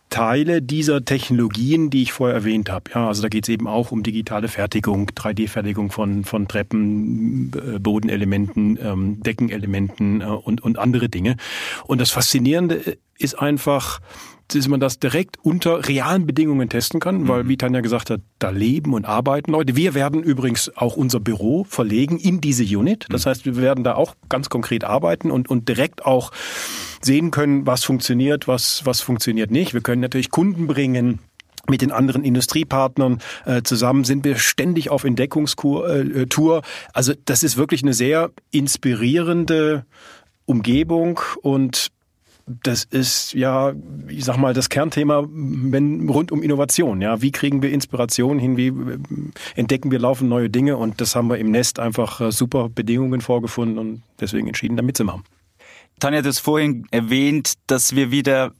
Teile 0.08 0.62
dieser 0.62 1.04
Technologien, 1.04 1.88
die 1.88 2.02
ich 2.02 2.12
vorher 2.12 2.34
erwähnt 2.34 2.68
habe. 2.68 2.90
Ja, 2.92 3.06
also 3.06 3.22
da 3.22 3.28
geht 3.28 3.44
es 3.44 3.48
eben 3.48 3.68
auch 3.68 3.92
um 3.92 4.02
digitale 4.02 4.48
Fertigung, 4.48 5.08
3D-Fertigung 5.10 5.92
von, 5.92 6.24
von 6.24 6.48
Treppen, 6.48 7.52
äh, 7.54 7.78
Bodenelementen, 7.78 8.80
ähm, 8.82 9.22
Deckenelementen 9.22 10.22
äh, 10.22 10.24
und, 10.24 10.60
und 10.60 10.76
andere 10.80 11.08
Dinge. 11.08 11.36
Und 11.86 12.00
das 12.00 12.10
Faszinierende 12.10 12.98
ist 13.16 13.38
einfach, 13.38 14.00
dass 14.54 14.68
man 14.68 14.80
das 14.80 14.98
direkt 14.98 15.38
unter 15.42 15.88
realen 15.88 16.26
Bedingungen 16.26 16.68
testen 16.68 17.00
kann, 17.00 17.28
weil, 17.28 17.44
mhm. 17.44 17.48
wie 17.48 17.56
Tanja 17.56 17.80
gesagt 17.80 18.10
hat, 18.10 18.20
da 18.38 18.50
leben 18.50 18.94
und 18.94 19.04
arbeiten 19.04 19.52
Leute. 19.52 19.76
Wir 19.76 19.94
werden 19.94 20.22
übrigens 20.22 20.74
auch 20.76 20.96
unser 20.96 21.20
Büro 21.20 21.64
verlegen 21.64 22.18
in 22.18 22.40
diese 22.40 22.64
Unit. 22.64 23.06
Das 23.10 23.24
mhm. 23.24 23.30
heißt, 23.30 23.44
wir 23.46 23.56
werden 23.56 23.84
da 23.84 23.94
auch 23.94 24.14
ganz 24.28 24.48
konkret 24.48 24.84
arbeiten 24.84 25.30
und, 25.30 25.48
und 25.48 25.68
direkt 25.68 26.04
auch 26.04 26.32
sehen 27.00 27.30
können, 27.30 27.66
was 27.66 27.84
funktioniert, 27.84 28.48
was, 28.48 28.84
was 28.84 29.00
funktioniert 29.00 29.50
nicht. 29.50 29.74
Wir 29.74 29.80
können 29.80 30.02
natürlich 30.02 30.30
Kunden 30.30 30.66
bringen, 30.66 31.20
mit 31.68 31.82
den 31.82 31.92
anderen 31.92 32.24
Industriepartnern 32.24 33.20
äh, 33.44 33.62
zusammen 33.62 34.04
sind 34.04 34.24
wir 34.24 34.36
ständig 34.36 34.90
auf 34.90 35.04
Entdeckungstour. 35.04 35.88
Äh, 35.88 36.26
Tour. 36.26 36.62
also 36.92 37.12
das 37.26 37.42
ist 37.42 37.56
wirklich 37.56 37.82
eine 37.82 37.92
sehr 37.92 38.30
inspirierende 38.50 39.84
Umgebung 40.46 41.20
und 41.42 41.92
das 42.62 42.84
ist 42.84 43.32
ja, 43.34 43.72
ich 44.08 44.24
sag 44.24 44.36
mal, 44.36 44.54
das 44.54 44.68
Kernthema 44.68 45.26
wenn, 45.30 46.08
rund 46.08 46.32
um 46.32 46.42
Innovation. 46.42 47.00
Ja, 47.00 47.22
wie 47.22 47.30
kriegen 47.30 47.62
wir 47.62 47.70
Inspiration 47.70 48.38
hin? 48.38 48.56
Wie 48.56 48.68
äh, 48.68 48.98
entdecken 49.54 49.90
wir 49.90 49.98
laufend 49.98 50.30
neue 50.30 50.50
Dinge? 50.50 50.76
Und 50.76 51.00
das 51.00 51.14
haben 51.14 51.28
wir 51.28 51.38
im 51.38 51.50
Nest 51.50 51.78
einfach 51.78 52.20
äh, 52.20 52.32
super 52.32 52.68
Bedingungen 52.68 53.20
vorgefunden 53.20 53.78
und 53.78 54.02
deswegen 54.20 54.46
entschieden, 54.46 54.76
da 54.76 54.82
mitzumachen. 54.82 55.22
Tanja, 55.98 56.22
du 56.22 56.28
hast 56.28 56.40
vorhin 56.40 56.86
erwähnt, 56.90 57.54
dass 57.66 57.94
wir 57.94 58.10
wieder 58.10 58.52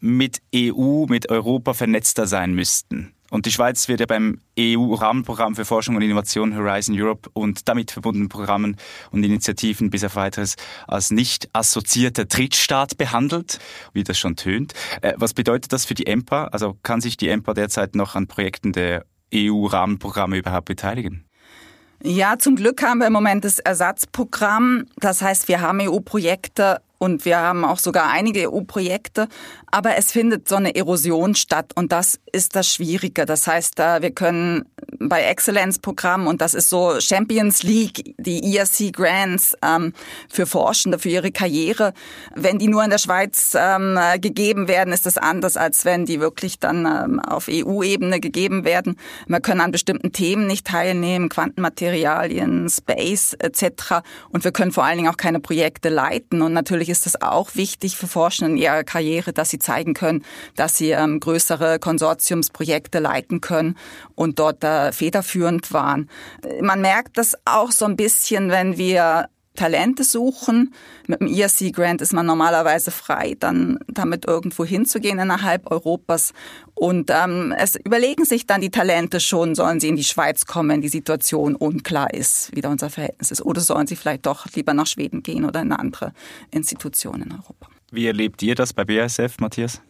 mit 0.00 0.40
EU, 0.54 1.06
mit 1.08 1.30
Europa 1.30 1.74
vernetzter 1.74 2.26
sein 2.26 2.54
müssten. 2.54 3.12
Und 3.30 3.46
die 3.46 3.52
Schweiz 3.52 3.88
wird 3.88 4.00
ja 4.00 4.06
beim 4.06 4.40
EU-Rahmenprogramm 4.58 5.56
für 5.56 5.64
Forschung 5.64 5.96
und 5.96 6.02
Innovation 6.02 6.56
Horizon 6.56 6.94
Europe 6.98 7.28
und 7.32 7.68
damit 7.68 7.90
verbundenen 7.90 8.28
Programmen 8.28 8.76
und 9.10 9.24
Initiativen 9.24 9.90
bis 9.90 10.04
auf 10.04 10.16
weiteres 10.16 10.56
als 10.86 11.10
nicht 11.10 11.48
assoziierter 11.52 12.24
Drittstaat 12.24 12.96
behandelt, 12.96 13.58
wie 13.92 14.04
das 14.04 14.18
schon 14.18 14.36
tönt. 14.36 14.74
Äh, 15.02 15.14
was 15.16 15.34
bedeutet 15.34 15.72
das 15.72 15.84
für 15.84 15.94
die 15.94 16.06
EMPA? 16.06 16.46
Also 16.46 16.76
kann 16.82 17.00
sich 17.00 17.16
die 17.16 17.28
EMPA 17.28 17.54
derzeit 17.54 17.94
noch 17.94 18.14
an 18.14 18.26
Projekten 18.26 18.72
der 18.72 19.04
EU-Rahmenprogramme 19.34 20.36
überhaupt 20.36 20.66
beteiligen? 20.66 21.24
Ja, 22.02 22.38
zum 22.38 22.56
Glück 22.56 22.82
haben 22.82 22.98
wir 22.98 23.06
im 23.06 23.12
Moment 23.12 23.44
das 23.44 23.58
Ersatzprogramm. 23.58 24.84
Das 24.96 25.22
heißt, 25.22 25.48
wir 25.48 25.60
haben 25.60 25.80
EU-Projekte 25.80 26.82
und 26.98 27.24
wir 27.24 27.38
haben 27.38 27.64
auch 27.64 27.78
sogar 27.78 28.10
einige 28.10 28.50
EU-Projekte, 28.50 29.28
aber 29.70 29.96
es 29.96 30.12
findet 30.12 30.48
so 30.48 30.56
eine 30.56 30.74
Erosion 30.74 31.34
statt 31.34 31.72
und 31.74 31.92
das 31.92 32.18
ist 32.32 32.56
das 32.56 32.68
Schwierige. 32.68 33.26
Das 33.26 33.46
heißt, 33.46 33.78
wir 33.78 34.10
können 34.10 34.64
bei 34.98 35.22
Exzellenzprogrammen 35.22 36.26
und 36.26 36.40
das 36.40 36.54
ist 36.54 36.70
so 36.70 37.00
Champions 37.00 37.62
League, 37.62 38.14
die 38.18 38.56
ERC 38.56 38.92
Grants 38.92 39.56
ähm, 39.62 39.92
für 40.28 40.46
Forschende, 40.46 40.98
für 40.98 41.08
ihre 41.08 41.32
Karriere, 41.32 41.92
wenn 42.34 42.58
die 42.58 42.68
nur 42.68 42.84
in 42.84 42.90
der 42.90 42.98
Schweiz 42.98 43.56
ähm, 43.58 43.98
gegeben 44.20 44.68
werden, 44.68 44.92
ist 44.92 45.06
das 45.06 45.18
anders, 45.18 45.56
als 45.56 45.84
wenn 45.84 46.06
die 46.06 46.20
wirklich 46.20 46.58
dann 46.58 46.86
ähm, 46.86 47.20
auf 47.20 47.48
EU-Ebene 47.50 48.20
gegeben 48.20 48.64
werden. 48.64 48.96
Wir 49.26 49.40
können 49.40 49.60
an 49.60 49.72
bestimmten 49.72 50.12
Themen 50.12 50.46
nicht 50.46 50.66
teilnehmen, 50.66 51.28
Quantenmaterialien, 51.28 52.68
Space 52.68 53.34
etc. 53.38 54.02
Und 54.30 54.44
wir 54.44 54.52
können 54.52 54.72
vor 54.72 54.84
allen 54.84 54.98
Dingen 54.98 55.10
auch 55.10 55.16
keine 55.16 55.40
Projekte 55.40 55.88
leiten 55.88 56.42
und 56.42 56.52
natürlich 56.52 56.88
ist 56.88 57.06
es 57.06 57.20
auch 57.20 57.54
wichtig 57.54 57.96
für 57.96 58.06
Forschende 58.06 58.52
in 58.52 58.58
ihrer 58.58 58.84
Karriere, 58.84 59.32
dass 59.32 59.50
sie 59.50 59.58
zeigen 59.58 59.94
können, 59.94 60.24
dass 60.54 60.76
sie 60.76 60.90
ähm, 60.90 61.20
größere 61.20 61.78
Konsortiumsprojekte 61.78 62.98
leiten 62.98 63.40
können 63.40 63.76
und 64.14 64.38
dort 64.38 64.64
äh, 64.64 64.85
federführend 64.92 65.72
waren. 65.72 66.08
Man 66.60 66.80
merkt 66.80 67.18
das 67.18 67.36
auch 67.44 67.70
so 67.70 67.84
ein 67.84 67.96
bisschen, 67.96 68.50
wenn 68.50 68.76
wir 68.76 69.28
Talente 69.56 70.04
suchen. 70.04 70.72
Mit 71.08 71.20
dem 71.20 71.26
ERC 71.26 71.72
Grant 71.72 72.00
ist 72.00 72.12
man 72.12 72.26
normalerweise 72.26 72.92
frei, 72.92 73.36
dann 73.40 73.78
damit 73.88 74.26
irgendwo 74.26 74.64
hinzugehen 74.64 75.18
innerhalb 75.18 75.68
Europas. 75.70 76.32
Und 76.74 77.10
ähm, 77.10 77.52
es 77.56 77.74
überlegen 77.74 78.24
sich 78.24 78.46
dann 78.46 78.60
die 78.60 78.70
Talente 78.70 79.18
schon, 79.18 79.54
sollen 79.54 79.80
sie 79.80 79.88
in 79.88 79.96
die 79.96 80.04
Schweiz 80.04 80.46
kommen, 80.46 80.68
wenn 80.68 80.82
die 80.82 80.88
Situation 80.88 81.56
unklar 81.56 82.14
ist, 82.14 82.54
wie 82.54 82.60
da 82.60 82.68
unser 82.68 82.90
Verhältnis 82.90 83.32
ist, 83.32 83.42
oder 83.42 83.60
sollen 83.60 83.86
sie 83.86 83.96
vielleicht 83.96 84.26
doch 84.26 84.46
lieber 84.54 84.74
nach 84.74 84.86
Schweden 84.86 85.22
gehen 85.22 85.44
oder 85.44 85.62
in 85.62 85.72
eine 85.72 85.80
andere 85.80 86.12
Institution 86.52 87.22
in 87.22 87.32
Europa. 87.32 87.68
Wie 87.90 88.06
erlebt 88.06 88.42
ihr 88.42 88.54
das 88.54 88.72
bei 88.72 88.84
BASF, 88.84 89.38
Matthias? 89.40 89.80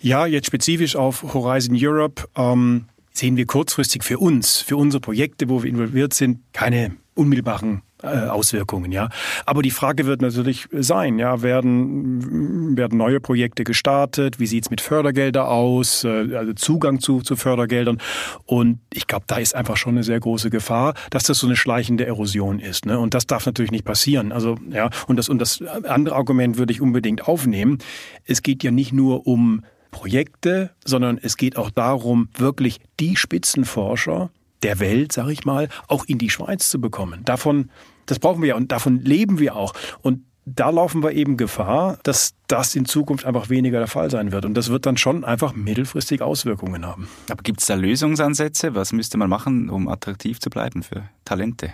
Ja, 0.00 0.26
jetzt 0.26 0.46
spezifisch 0.46 0.96
auf 0.96 1.22
Horizon 1.22 1.76
Europe 1.78 2.24
ähm, 2.34 2.86
sehen 3.12 3.36
wir 3.36 3.46
kurzfristig 3.46 4.02
für 4.02 4.18
uns, 4.18 4.60
für 4.60 4.76
unsere 4.76 5.00
Projekte, 5.00 5.48
wo 5.48 5.62
wir 5.62 5.70
involviert 5.70 6.14
sind, 6.14 6.40
keine 6.52 6.96
unmittelbaren 7.14 7.82
äh, 8.02 8.06
Auswirkungen, 8.06 8.90
ja. 8.90 9.10
Aber 9.46 9.62
die 9.62 9.70
Frage 9.70 10.06
wird 10.06 10.22
natürlich 10.22 10.66
sein, 10.72 11.18
ja, 11.18 11.42
werden, 11.42 12.76
werden 12.76 12.98
neue 12.98 13.20
Projekte 13.20 13.64
gestartet? 13.64 14.40
Wie 14.40 14.46
sieht's 14.46 14.70
mit 14.70 14.80
Fördergelder 14.80 15.48
aus? 15.48 16.04
Äh, 16.04 16.34
also 16.34 16.52
Zugang 16.54 17.00
zu, 17.00 17.20
zu 17.20 17.36
Fördergeldern. 17.36 17.98
Und 18.44 18.80
ich 18.92 19.06
glaube, 19.06 19.26
da 19.28 19.36
ist 19.36 19.54
einfach 19.54 19.76
schon 19.76 19.92
eine 19.92 20.04
sehr 20.04 20.18
große 20.18 20.50
Gefahr, 20.50 20.94
dass 21.10 21.24
das 21.24 21.38
so 21.38 21.46
eine 21.46 21.56
schleichende 21.56 22.06
Erosion 22.06 22.58
ist. 22.58 22.86
Ne? 22.86 22.98
Und 22.98 23.14
das 23.14 23.26
darf 23.26 23.46
natürlich 23.46 23.72
nicht 23.72 23.84
passieren. 23.84 24.32
Also, 24.32 24.56
ja, 24.70 24.90
und 25.06 25.16
das, 25.16 25.28
und 25.28 25.38
das 25.38 25.62
andere 25.62 26.16
Argument 26.16 26.58
würde 26.58 26.72
ich 26.72 26.80
unbedingt 26.80 27.28
aufnehmen. 27.28 27.78
Es 28.24 28.42
geht 28.42 28.64
ja 28.64 28.70
nicht 28.70 28.92
nur 28.92 29.26
um 29.26 29.62
Projekte, 29.92 30.70
sondern 30.84 31.18
es 31.22 31.36
geht 31.36 31.56
auch 31.56 31.70
darum, 31.70 32.28
wirklich 32.36 32.80
die 32.98 33.14
Spitzenforscher 33.14 34.30
der 34.64 34.80
Welt, 34.80 35.12
sag 35.12 35.28
ich 35.28 35.44
mal, 35.44 35.68
auch 35.86 36.04
in 36.06 36.18
die 36.18 36.30
Schweiz 36.30 36.68
zu 36.68 36.80
bekommen. 36.80 37.24
Davon 37.24 37.70
das 38.06 38.18
brauchen 38.18 38.42
wir 38.42 38.50
ja 38.50 38.56
und 38.56 38.72
davon 38.72 39.00
leben 39.00 39.38
wir 39.38 39.56
auch. 39.56 39.74
Und 40.02 40.24
da 40.44 40.70
laufen 40.70 41.04
wir 41.04 41.12
eben 41.12 41.36
Gefahr, 41.36 41.98
dass 42.02 42.34
das 42.48 42.74
in 42.74 42.84
Zukunft 42.84 43.24
einfach 43.24 43.48
weniger 43.48 43.78
der 43.78 43.86
Fall 43.86 44.10
sein 44.10 44.32
wird. 44.32 44.44
Und 44.44 44.54
das 44.54 44.70
wird 44.70 44.86
dann 44.86 44.96
schon 44.96 45.24
einfach 45.24 45.54
mittelfristig 45.54 46.20
Auswirkungen 46.20 46.84
haben. 46.84 47.08
Aber 47.30 47.42
gibt 47.42 47.60
es 47.60 47.66
da 47.66 47.74
Lösungsansätze? 47.74 48.74
Was 48.74 48.92
müsste 48.92 49.18
man 49.18 49.30
machen, 49.30 49.70
um 49.70 49.88
attraktiv 49.88 50.40
zu 50.40 50.50
bleiben 50.50 50.82
für 50.82 51.04
Talente? 51.24 51.72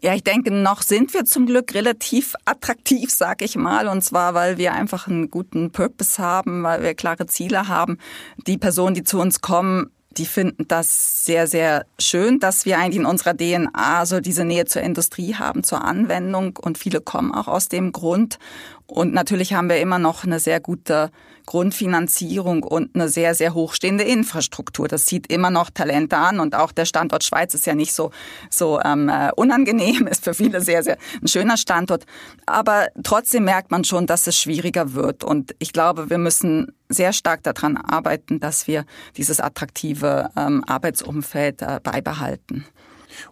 Ja, 0.00 0.14
ich 0.14 0.24
denke, 0.24 0.50
noch 0.50 0.82
sind 0.82 1.14
wir 1.14 1.24
zum 1.24 1.46
Glück 1.46 1.74
relativ 1.74 2.34
attraktiv, 2.44 3.10
sag 3.10 3.42
ich 3.42 3.56
mal. 3.56 3.86
Und 3.86 4.02
zwar, 4.02 4.34
weil 4.34 4.58
wir 4.58 4.72
einfach 4.72 5.06
einen 5.06 5.30
guten 5.30 5.70
Purpose 5.70 6.20
haben, 6.20 6.62
weil 6.62 6.82
wir 6.82 6.94
klare 6.94 7.26
Ziele 7.26 7.68
haben. 7.68 7.98
Die 8.46 8.58
Personen, 8.58 8.94
die 8.94 9.04
zu 9.04 9.20
uns 9.20 9.40
kommen, 9.40 9.90
die 10.16 10.26
finden 10.26 10.66
das 10.68 11.24
sehr, 11.24 11.46
sehr 11.46 11.86
schön, 11.98 12.38
dass 12.40 12.66
wir 12.66 12.78
eigentlich 12.78 13.00
in 13.00 13.06
unserer 13.06 13.36
DNA 13.36 14.06
so 14.06 14.20
diese 14.20 14.44
Nähe 14.44 14.66
zur 14.66 14.82
Industrie 14.82 15.34
haben, 15.34 15.64
zur 15.64 15.82
Anwendung. 15.84 16.56
Und 16.60 16.78
viele 16.78 17.00
kommen 17.00 17.32
auch 17.32 17.48
aus 17.48 17.68
dem 17.68 17.92
Grund. 17.92 18.38
Und 18.86 19.12
natürlich 19.12 19.54
haben 19.54 19.68
wir 19.68 19.80
immer 19.80 19.98
noch 19.98 20.24
eine 20.24 20.40
sehr 20.40 20.60
gute 20.60 21.10
Grundfinanzierung 21.46 22.62
und 22.62 22.94
eine 22.94 23.08
sehr, 23.08 23.34
sehr 23.34 23.54
hochstehende 23.54 24.04
Infrastruktur. 24.04 24.88
Das 24.88 25.06
zieht 25.06 25.32
immer 25.32 25.50
noch 25.50 25.70
Talente 25.70 26.16
an 26.16 26.40
und 26.40 26.54
auch 26.54 26.72
der 26.72 26.84
Standort 26.84 27.24
Schweiz 27.24 27.54
ist 27.54 27.66
ja 27.66 27.74
nicht 27.74 27.92
so, 27.92 28.10
so 28.50 28.80
ähm, 28.80 29.08
äh, 29.08 29.30
unangenehm, 29.36 30.06
ist 30.10 30.24
für 30.24 30.34
viele 30.34 30.60
sehr, 30.60 30.82
sehr 30.82 30.98
ein 31.20 31.28
schöner 31.28 31.56
Standort. 31.56 32.04
Aber 32.46 32.88
trotzdem 33.02 33.44
merkt 33.44 33.70
man 33.70 33.84
schon, 33.84 34.06
dass 34.06 34.26
es 34.26 34.38
schwieriger 34.38 34.94
wird. 34.94 35.24
Und 35.24 35.54
ich 35.58 35.72
glaube, 35.72 36.10
wir 36.10 36.18
müssen 36.18 36.72
sehr 36.88 37.12
stark 37.12 37.42
daran 37.42 37.76
arbeiten, 37.76 38.40
dass 38.40 38.66
wir 38.66 38.84
dieses 39.16 39.40
attraktive 39.40 40.30
ähm, 40.36 40.64
Arbeitsumfeld 40.66 41.62
äh, 41.62 41.80
beibehalten. 41.82 42.66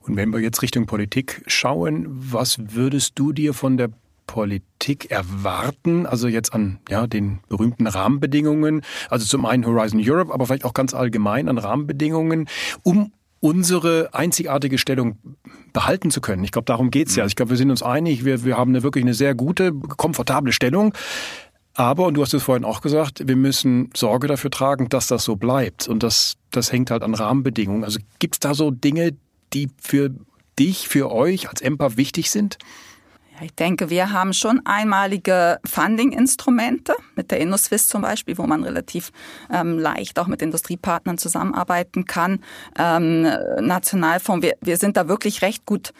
Und 0.03 0.16
wenn 0.16 0.31
wir 0.31 0.40
jetzt 0.40 0.62
Richtung 0.62 0.87
Politik 0.87 1.42
schauen, 1.46 2.07
was 2.09 2.59
würdest 2.59 3.12
du 3.18 3.33
dir 3.33 3.55
von 3.55 3.77
der 3.77 3.90
Politik 4.31 5.11
erwarten? 5.11 6.07
Also 6.07 6.29
jetzt 6.29 6.55
an 6.55 6.79
ja, 6.88 7.09
den 7.09 7.40
berühmten 7.49 7.88
Rahmenbedingungen. 7.88 8.83
Also 9.09 9.27
zum 9.27 9.45
einen 9.45 9.66
Horizon 9.66 10.01
Europe, 10.01 10.33
aber 10.33 10.47
vielleicht 10.47 10.64
auch 10.64 10.73
ganz 10.73 10.95
allgemein 10.95 11.49
an 11.49 11.59
Rahmenbedingungen, 11.59 12.49
um 12.85 13.12
unsere 13.40 14.11
einzigartige 14.12 14.79
Stellung 14.79 15.19
behalten 15.73 16.12
zu 16.12 16.21
können. 16.21 16.45
Ich 16.45 16.53
glaube, 16.53 16.66
darum 16.66 16.93
geht's 16.93 17.16
ja. 17.16 17.25
Mhm. 17.25 17.29
Ich 17.29 17.35
glaube, 17.35 17.51
wir 17.51 17.57
sind 17.57 17.73
uns 17.73 17.83
einig, 17.83 18.25
wir, 18.25 18.45
wir 18.45 18.57
haben 18.57 18.71
eine 18.71 18.85
wirklich 18.85 19.03
eine 19.03 19.14
sehr 19.14 19.35
gute, 19.35 19.73
komfortable 19.73 20.53
Stellung. 20.53 20.95
Aber, 21.75 22.07
und 22.07 22.14
du 22.14 22.23
hast 22.23 22.33
es 22.33 22.45
vorhin 22.45 22.64
auch 22.64 22.83
gesagt, 22.83 23.27
wir 23.27 23.37
müssen 23.37 23.90
Sorge 23.97 24.29
dafür 24.29 24.53
tragen, 24.53 24.88
dass 24.90 25.09
das 25.09 25.25
so 25.25 25.35
bleibt. 25.35 25.88
Und 25.88 26.05
das, 26.05 26.35
das 26.53 26.71
hängt 26.71 26.93
halt 26.93 27.03
an 27.03 27.14
Rahmenbedingungen. 27.14 27.83
Also 27.83 27.99
gibt 28.21 28.37
es 28.37 28.38
da 28.38 28.55
so 28.55 28.71
Dinge, 28.71 29.16
die 29.53 29.71
für 29.83 30.14
dich, 30.57 30.87
für 30.87 31.11
euch 31.11 31.49
als 31.49 31.61
EMPA 31.62 31.97
wichtig 31.97 32.31
sind? 32.31 32.59
Ich 33.42 33.55
denke, 33.55 33.88
wir 33.88 34.12
haben 34.12 34.35
schon 34.35 34.61
einmalige 34.66 35.61
Funding-Instrumente 35.64 36.94
mit 37.16 37.31
der 37.31 37.40
InnoSwiss 37.40 37.88
zum 37.88 38.03
Beispiel, 38.03 38.37
wo 38.37 38.46
man 38.46 38.64
relativ 38.64 39.12
ähm, 39.50 39.79
leicht 39.79 40.18
auch 40.18 40.26
mit 40.26 40.42
Industriepartnern 40.42 41.16
zusammenarbeiten 41.16 42.05
kann. 42.05 42.40
Ähm, 42.79 43.22
Nationalfonds, 43.61 44.44
wir, 44.44 44.57
wir 44.61 44.76
sind 44.76 44.96
da 44.96 45.09
wirklich 45.09 45.42
recht 45.42 45.64
gut 45.64 45.94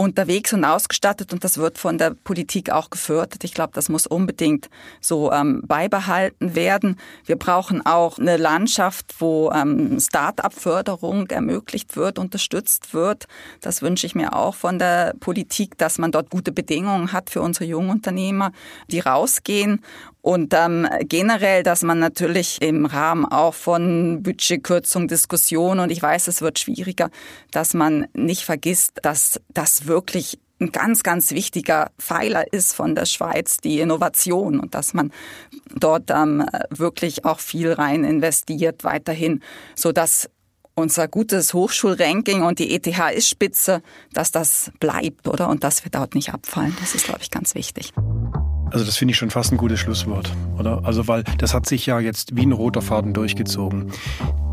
unterwegs 0.00 0.54
und 0.54 0.64
ausgestattet 0.64 1.32
und 1.32 1.44
das 1.44 1.58
wird 1.58 1.76
von 1.76 1.98
der 1.98 2.10
Politik 2.10 2.70
auch 2.70 2.88
gefördert. 2.88 3.44
Ich 3.44 3.52
glaube, 3.52 3.72
das 3.74 3.90
muss 3.90 4.06
unbedingt 4.06 4.70
so 5.00 5.30
ähm, 5.30 5.62
beibehalten 5.66 6.54
werden. 6.54 6.98
Wir 7.26 7.36
brauchen 7.36 7.84
auch 7.84 8.18
eine 8.18 8.38
Landschaft, 8.38 9.14
wo 9.18 9.52
ähm, 9.52 10.00
Start-up-Förderung 10.00 11.26
ermöglicht 11.28 11.96
wird, 11.96 12.18
unterstützt 12.18 12.94
wird. 12.94 13.26
Das 13.60 13.82
wünsche 13.82 14.06
ich 14.06 14.14
mir 14.14 14.34
auch 14.34 14.54
von 14.54 14.78
der 14.78 15.14
Politik, 15.20 15.76
dass 15.76 15.98
man 15.98 16.12
dort 16.12 16.30
gute 16.30 16.50
Bedingungen 16.50 17.12
hat 17.12 17.28
für 17.28 17.42
unsere 17.42 17.66
jungen 17.66 17.90
Unternehmer, 17.90 18.52
die 18.88 19.00
rausgehen 19.00 19.82
und 20.22 20.52
ähm, 20.54 20.86
generell, 21.02 21.62
dass 21.62 21.82
man 21.82 21.98
natürlich 21.98 22.60
im 22.60 22.86
Rahmen 22.86 23.24
auch 23.24 23.54
von 23.54 24.22
Budgetkürzung, 24.22 25.08
Diskussion 25.08 25.80
und 25.80 25.90
ich 25.90 26.02
weiß, 26.02 26.28
es 26.28 26.42
wird 26.42 26.58
schwieriger, 26.58 27.10
dass 27.50 27.74
man 27.74 28.06
nicht 28.12 28.42
vergisst, 28.42 28.98
dass 29.02 29.40
das 29.48 29.86
wirklich 29.86 30.38
ein 30.60 30.72
ganz, 30.72 31.02
ganz 31.02 31.30
wichtiger 31.30 31.90
Pfeiler 31.98 32.52
ist 32.52 32.74
von 32.74 32.94
der 32.94 33.06
Schweiz, 33.06 33.58
die 33.58 33.80
Innovation 33.80 34.60
und 34.60 34.74
dass 34.74 34.92
man 34.92 35.10
dort 35.74 36.10
ähm, 36.10 36.44
wirklich 36.68 37.24
auch 37.24 37.40
viel 37.40 37.72
rein 37.72 38.04
investiert 38.04 38.84
weiterhin, 38.84 39.42
so 39.74 39.92
dass 39.92 40.28
unser 40.74 41.08
gutes 41.08 41.54
Hochschulranking 41.54 42.42
und 42.42 42.58
die 42.58 42.74
ETH 42.74 42.86
ist 43.14 43.28
Spitze, 43.28 43.82
dass 44.12 44.32
das 44.32 44.70
bleibt, 44.80 45.28
oder? 45.28 45.48
Und 45.48 45.64
dass 45.64 45.84
wir 45.84 45.90
dort 45.90 46.14
nicht 46.14 46.32
abfallen. 46.32 46.76
Das 46.80 46.94
ist, 46.94 47.04
glaube 47.04 47.20
ich, 47.22 47.30
ganz 47.30 47.54
wichtig. 47.54 47.92
Also 48.70 48.84
das 48.84 48.96
finde 48.96 49.12
ich 49.12 49.18
schon 49.18 49.30
fast 49.30 49.52
ein 49.52 49.56
gutes 49.56 49.80
Schlusswort, 49.80 50.30
oder? 50.58 50.82
Also 50.84 51.08
weil 51.08 51.24
das 51.38 51.54
hat 51.54 51.66
sich 51.66 51.86
ja 51.86 51.98
jetzt 51.98 52.36
wie 52.36 52.46
ein 52.46 52.52
roter 52.52 52.82
Faden 52.82 53.12
durchgezogen. 53.12 53.90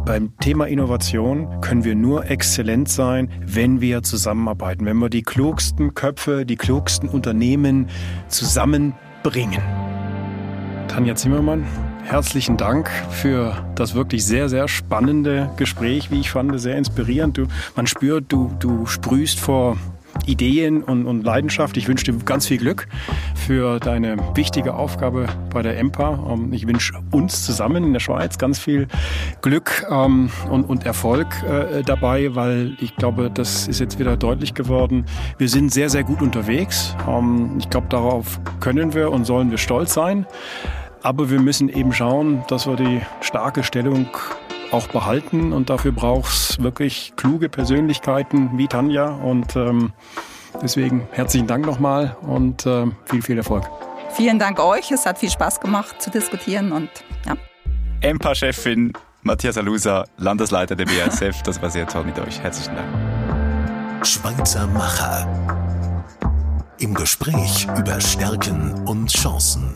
Beim 0.05 0.35
Thema 0.39 0.65
Innovation 0.67 1.61
können 1.61 1.83
wir 1.83 1.93
nur 1.93 2.29
exzellent 2.29 2.89
sein, 2.89 3.29
wenn 3.45 3.79
wir 3.79 4.01
zusammenarbeiten, 4.01 4.85
wenn 4.85 4.97
wir 4.97 5.09
die 5.09 5.21
klugsten 5.21 5.93
Köpfe, 5.93 6.45
die 6.45 6.55
klugsten 6.55 7.09
Unternehmen 7.09 7.89
zusammenbringen. 8.27 9.61
Tanja 10.87 11.13
Zimmermann, 11.13 11.65
herzlichen 12.05 12.57
Dank 12.57 12.89
für 13.11 13.53
das 13.75 13.93
wirklich 13.93 14.25
sehr, 14.25 14.49
sehr 14.49 14.67
spannende 14.67 15.51
Gespräch, 15.57 16.09
wie 16.09 16.21
ich 16.21 16.31
fand, 16.31 16.59
sehr 16.59 16.77
inspirierend. 16.77 17.37
Du, 17.37 17.47
man 17.75 17.85
spürt, 17.85 18.31
du, 18.31 18.51
du 18.59 18.87
sprühst 18.87 19.39
vor 19.39 19.77
Ideen 20.27 20.83
und, 20.83 21.05
und 21.05 21.23
Leidenschaft. 21.23 21.77
Ich 21.77 21.87
wünsche 21.87 22.05
dir 22.05 22.17
ganz 22.25 22.47
viel 22.47 22.57
Glück 22.57 22.87
für 23.35 23.79
deine 23.79 24.17
wichtige 24.35 24.75
Aufgabe 24.75 25.27
bei 25.51 25.61
der 25.61 25.77
EMPA. 25.77 26.31
Ähm, 26.31 26.53
ich 26.53 26.67
wünsche 26.67 26.93
uns 27.11 27.45
zusammen 27.45 27.83
in 27.83 27.93
der 27.93 27.99
Schweiz 27.99 28.37
ganz 28.37 28.59
viel 28.59 28.87
Glück 29.41 29.85
ähm, 29.89 30.29
und, 30.49 30.65
und 30.65 30.85
Erfolg 30.85 31.27
äh, 31.43 31.81
dabei, 31.83 32.35
weil 32.35 32.77
ich 32.79 32.95
glaube, 32.95 33.31
das 33.33 33.67
ist 33.67 33.79
jetzt 33.79 33.99
wieder 33.99 34.17
deutlich 34.17 34.53
geworden. 34.53 35.05
Wir 35.37 35.49
sind 35.49 35.71
sehr, 35.71 35.89
sehr 35.89 36.03
gut 36.03 36.21
unterwegs. 36.21 36.95
Ähm, 37.07 37.55
ich 37.59 37.69
glaube, 37.69 37.87
darauf 37.89 38.39
können 38.59 38.93
wir 38.93 39.11
und 39.11 39.25
sollen 39.25 39.51
wir 39.51 39.57
stolz 39.57 39.93
sein. 39.93 40.25
Aber 41.03 41.29
wir 41.29 41.39
müssen 41.39 41.69
eben 41.69 41.93
schauen, 41.93 42.43
dass 42.49 42.67
wir 42.67 42.75
die 42.75 43.01
starke 43.21 43.63
Stellung 43.63 44.07
auch 44.71 44.87
behalten 44.87 45.53
und 45.53 45.69
dafür 45.69 45.91
braucht 45.91 46.31
es 46.31 46.61
wirklich 46.61 47.13
kluge 47.15 47.49
Persönlichkeiten 47.49 48.57
wie 48.57 48.67
Tanja 48.67 49.09
und 49.09 49.55
ähm, 49.55 49.93
deswegen 50.61 51.07
herzlichen 51.11 51.47
Dank 51.47 51.65
nochmal 51.65 52.17
und 52.21 52.65
äh, 52.65 52.85
viel, 53.05 53.21
viel 53.21 53.37
Erfolg. 53.37 53.63
Vielen 54.11 54.39
Dank 54.39 54.59
euch, 54.59 54.91
es 54.91 55.05
hat 55.05 55.19
viel 55.19 55.29
Spaß 55.29 55.59
gemacht 55.59 56.01
zu 56.01 56.09
diskutieren 56.09 56.71
und 56.71 56.89
ja. 57.25 57.35
EMPA-Chefin 58.01 58.93
Matthias 59.27 59.57
Alusa, 59.57 60.05
Landesleiter 60.17 60.75
der 60.75 60.85
BASF, 60.85 61.41
das 61.43 61.61
war 61.61 61.69
sehr 61.69 61.85
toll 61.85 62.05
mit 62.05 62.17
euch. 62.19 62.39
Herzlichen 62.39 62.75
Dank. 62.75 64.05
Schweizer 64.07 64.67
Macher. 64.67 65.27
Im 66.79 66.93
Gespräch 66.93 67.67
über 67.77 67.99
Stärken 67.99 68.73
und 68.87 69.11
Chancen. 69.11 69.75